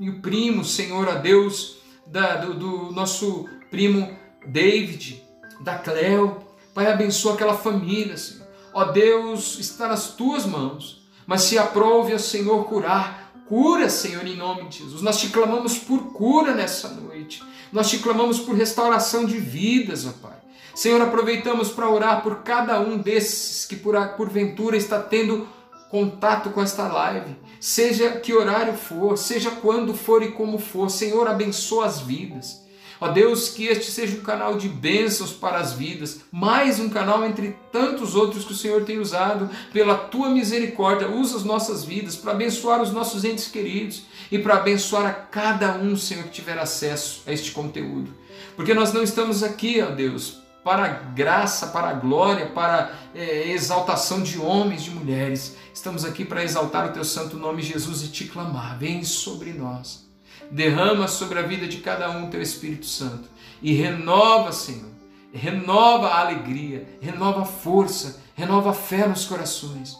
[0.00, 1.76] e o o primo, Senhor, a Deus,
[2.06, 5.22] da, do, do nosso primo David,
[5.60, 6.38] da Cleo.
[6.74, 8.48] Pai, abençoa aquela família, Senhor.
[8.72, 13.30] Ó Deus, está nas tuas mãos, mas se aprove, Senhor, curar.
[13.46, 15.02] Cura, Senhor, em nome de Jesus.
[15.02, 17.42] Nós te clamamos por cura nessa noite.
[17.72, 20.38] Nós te clamamos por restauração de vidas, ó Pai.
[20.72, 25.48] Senhor, aproveitamos para orar por cada um desses que por, porventura está tendo
[25.90, 31.26] contato com esta live, seja que horário for, seja quando for e como for, Senhor,
[31.26, 32.60] abençoa as vidas.
[33.00, 37.24] Ó Deus, que este seja um canal de bênçãos para as vidas, mais um canal
[37.24, 41.08] entre tantos outros que o Senhor tem usado pela tua misericórdia.
[41.08, 45.76] Usa as nossas vidas para abençoar os nossos entes queridos e para abençoar a cada
[45.76, 48.12] um, Senhor, que tiver acesso a este conteúdo.
[48.54, 53.48] Porque nós não estamos aqui, ó Deus, para a graça, para a glória, para é,
[53.50, 55.56] exaltação de homens, de mulheres.
[55.72, 58.78] Estamos aqui para exaltar o teu santo nome, Jesus, e te clamar.
[58.78, 60.08] Vem sobre nós.
[60.50, 63.28] Derrama sobre a vida de cada um teu Espírito Santo
[63.62, 64.90] e renova, Senhor.
[65.32, 69.96] Renova a alegria, renova a força, renova a fé nos corações.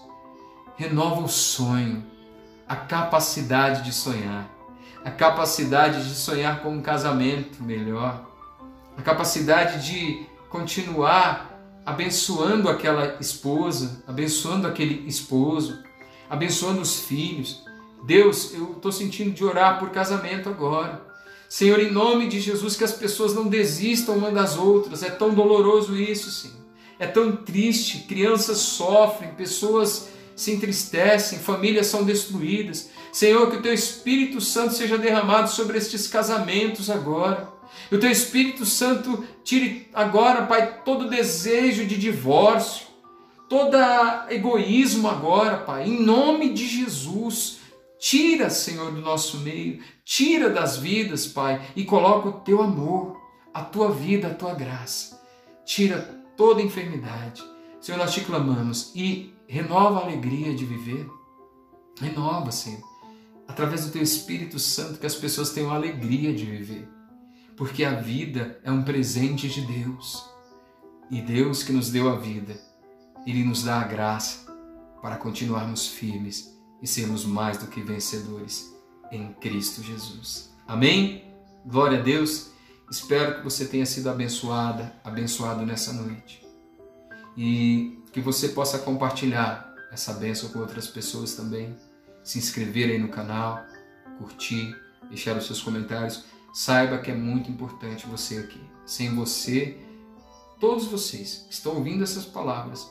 [0.76, 2.04] Renova o sonho,
[2.66, 4.50] a capacidade de sonhar,
[5.04, 8.26] a capacidade de sonhar com um casamento melhor,
[8.96, 11.48] a capacidade de continuar
[11.86, 15.78] abençoando aquela esposa, abençoando aquele esposo,
[16.28, 17.64] abençoando os filhos.
[18.04, 21.08] Deus, eu estou sentindo de orar por casamento agora.
[21.48, 25.02] Senhor, em nome de Jesus, que as pessoas não desistam uma das outras.
[25.02, 26.56] É tão doloroso isso, Senhor.
[26.98, 28.06] É tão triste.
[28.06, 32.90] Crianças sofrem, pessoas se entristecem, famílias são destruídas.
[33.12, 37.48] Senhor, que o teu Espírito Santo seja derramado sobre estes casamentos agora.
[37.88, 42.86] Que o teu Espírito Santo tire agora, Pai, todo desejo de divórcio,
[43.48, 43.76] todo
[44.28, 47.58] egoísmo agora, Pai, em nome de Jesus.
[47.98, 53.20] Tira, Senhor, do nosso meio, tira das vidas, Pai, e coloca o teu amor,
[53.52, 55.20] a tua vida, a tua graça.
[55.66, 55.98] Tira
[56.36, 57.42] toda enfermidade.
[57.80, 61.06] Senhor, nós te clamamos e renova a alegria de viver.
[62.00, 62.80] Renova, Senhor,
[63.46, 66.88] através do teu Espírito Santo, que as pessoas tenham alegria de viver.
[67.60, 70.24] Porque a vida é um presente de Deus.
[71.10, 72.58] E Deus que nos deu a vida,
[73.26, 74.50] Ele nos dá a graça
[75.02, 78.74] para continuarmos firmes e sermos mais do que vencedores
[79.12, 80.50] em Cristo Jesus.
[80.66, 81.22] Amém?
[81.66, 82.50] Glória a Deus.
[82.90, 86.42] Espero que você tenha sido abençoada, abençoado nessa noite.
[87.36, 91.76] E que você possa compartilhar essa bênção com outras pessoas também.
[92.24, 93.62] Se inscrever aí no canal,
[94.16, 94.74] curtir,
[95.10, 96.24] deixar os seus comentários.
[96.52, 98.60] Saiba que é muito importante você aqui.
[98.84, 99.78] Sem você,
[100.58, 102.90] todos vocês que estão ouvindo essas palavras,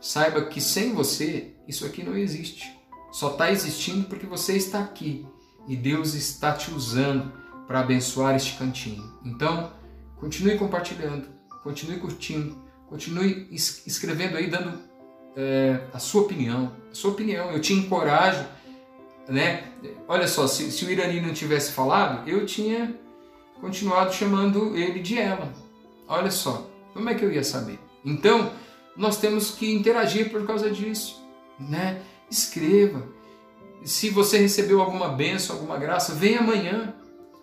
[0.00, 2.70] saiba que sem você, isso aqui não existe.
[3.10, 5.26] Só está existindo porque você está aqui
[5.66, 7.32] e Deus está te usando
[7.66, 9.12] para abençoar este cantinho.
[9.24, 9.72] Então,
[10.18, 11.28] continue compartilhando,
[11.62, 12.56] continue curtindo,
[12.88, 14.78] continue escrevendo aí, dando
[15.36, 16.72] é, a sua opinião.
[16.90, 18.44] A sua opinião, eu te encorajo,
[19.30, 19.64] né?
[20.06, 22.94] Olha só, se, se o Irani não tivesse falado, eu tinha
[23.60, 25.52] continuado chamando ele de ela.
[26.06, 27.78] Olha só, como é que eu ia saber?
[28.04, 28.50] Então,
[28.96, 31.22] nós temos que interagir por causa disso,
[31.58, 32.02] né?
[32.30, 33.02] escreva.
[33.84, 36.94] Se você recebeu alguma benção, alguma graça, vem amanhã.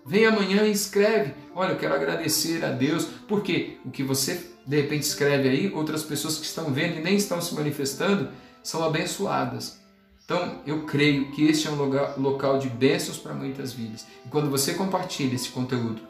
[0.05, 1.33] Vem amanhã e escreve.
[1.53, 6.03] Olha, eu quero agradecer a Deus, porque o que você de repente escreve aí, outras
[6.03, 8.29] pessoas que estão vendo e nem estão se manifestando
[8.63, 9.76] são abençoadas.
[10.27, 14.05] Então, eu creio que este é um local de bênçãos para muitas vidas.
[14.25, 16.01] E quando você compartilha esse conteúdo,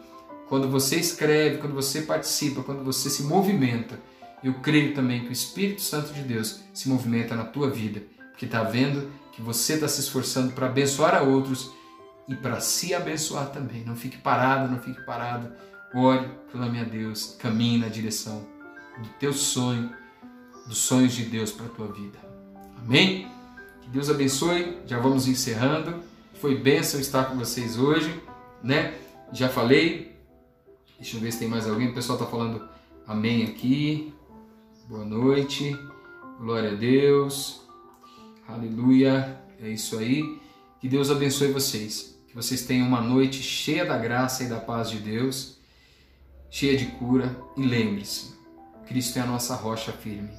[0.50, 4.00] quando você escreve, quando você participa, quando você se movimenta,
[4.44, 8.02] eu creio também que o Espírito Santo de Deus se movimenta na tua vida
[8.40, 11.72] que está vendo que você está se esforçando para abençoar a outros
[12.28, 13.84] e para se abençoar também.
[13.84, 15.54] Não fique parado, não fique parado.
[15.94, 18.48] Ore, clame a Deus, caminhe na direção
[18.98, 19.92] do teu sonho,
[20.66, 22.18] dos sonhos de Deus para a tua vida.
[22.80, 23.37] Amém?
[23.98, 24.78] Deus abençoe.
[24.86, 26.04] Já vamos encerrando.
[26.36, 28.14] Foi bênção estar com vocês hoje,
[28.62, 28.94] né?
[29.34, 30.16] Já falei.
[31.00, 31.88] Deixa eu ver se tem mais alguém.
[31.88, 32.62] O pessoal está falando
[33.08, 34.14] amém aqui.
[34.88, 35.76] Boa noite.
[36.40, 37.64] Glória a Deus.
[38.48, 39.42] Aleluia.
[39.60, 40.40] É isso aí.
[40.80, 42.20] Que Deus abençoe vocês.
[42.28, 45.58] Que vocês tenham uma noite cheia da graça e da paz de Deus,
[46.52, 47.36] cheia de cura.
[47.58, 48.36] E lembre-se:
[48.86, 50.30] Cristo é a nossa rocha firme.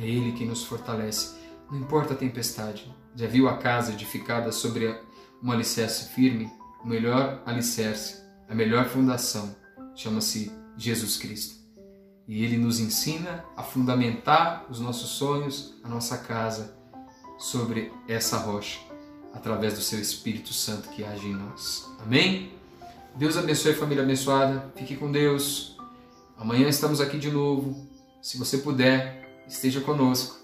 [0.00, 1.34] É Ele que nos fortalece.
[1.70, 3.01] Não importa a tempestade.
[3.14, 4.98] Já viu a casa edificada sobre
[5.42, 6.50] um alicerce firme?
[6.82, 9.54] O melhor alicerce, a melhor fundação,
[9.94, 11.62] chama-se Jesus Cristo.
[12.26, 16.76] E Ele nos ensina a fundamentar os nossos sonhos, a nossa casa
[17.38, 18.80] sobre essa rocha,
[19.34, 21.88] através do seu Espírito Santo que age em nós.
[22.00, 22.52] Amém?
[23.14, 24.72] Deus abençoe a família abençoada.
[24.74, 25.76] Fique com Deus.
[26.36, 27.86] Amanhã estamos aqui de novo.
[28.22, 30.41] Se você puder, esteja conosco.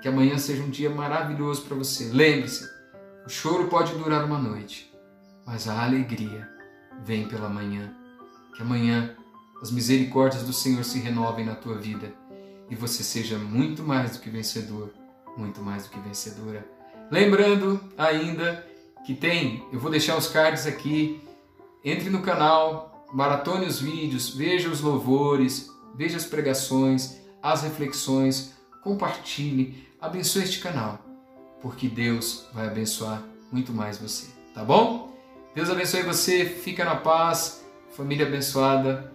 [0.00, 2.10] Que amanhã seja um dia maravilhoso para você.
[2.12, 2.68] Lembre-se,
[3.26, 4.92] o choro pode durar uma noite,
[5.46, 6.48] mas a alegria
[7.04, 7.94] vem pela manhã.
[8.56, 9.16] Que amanhã
[9.62, 12.14] as misericórdias do Senhor se renovem na tua vida
[12.68, 14.92] e você seja muito mais do que vencedor
[15.36, 16.66] muito mais do que vencedora.
[17.10, 18.66] Lembrando ainda
[19.04, 21.20] que tem, eu vou deixar os cards aqui.
[21.84, 29.88] Entre no canal, maratone os vídeos, veja os louvores, veja as pregações, as reflexões, compartilhe,
[30.00, 30.98] abençoe este canal,
[31.60, 33.22] porque Deus vai abençoar
[33.52, 35.16] muito mais você, tá bom?
[35.54, 37.64] Deus abençoe você, fica na paz,
[37.96, 39.12] família abençoada,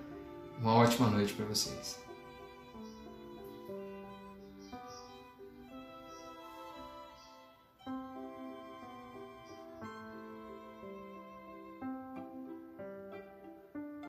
[0.59, 2.04] uma ótima noite para vocês.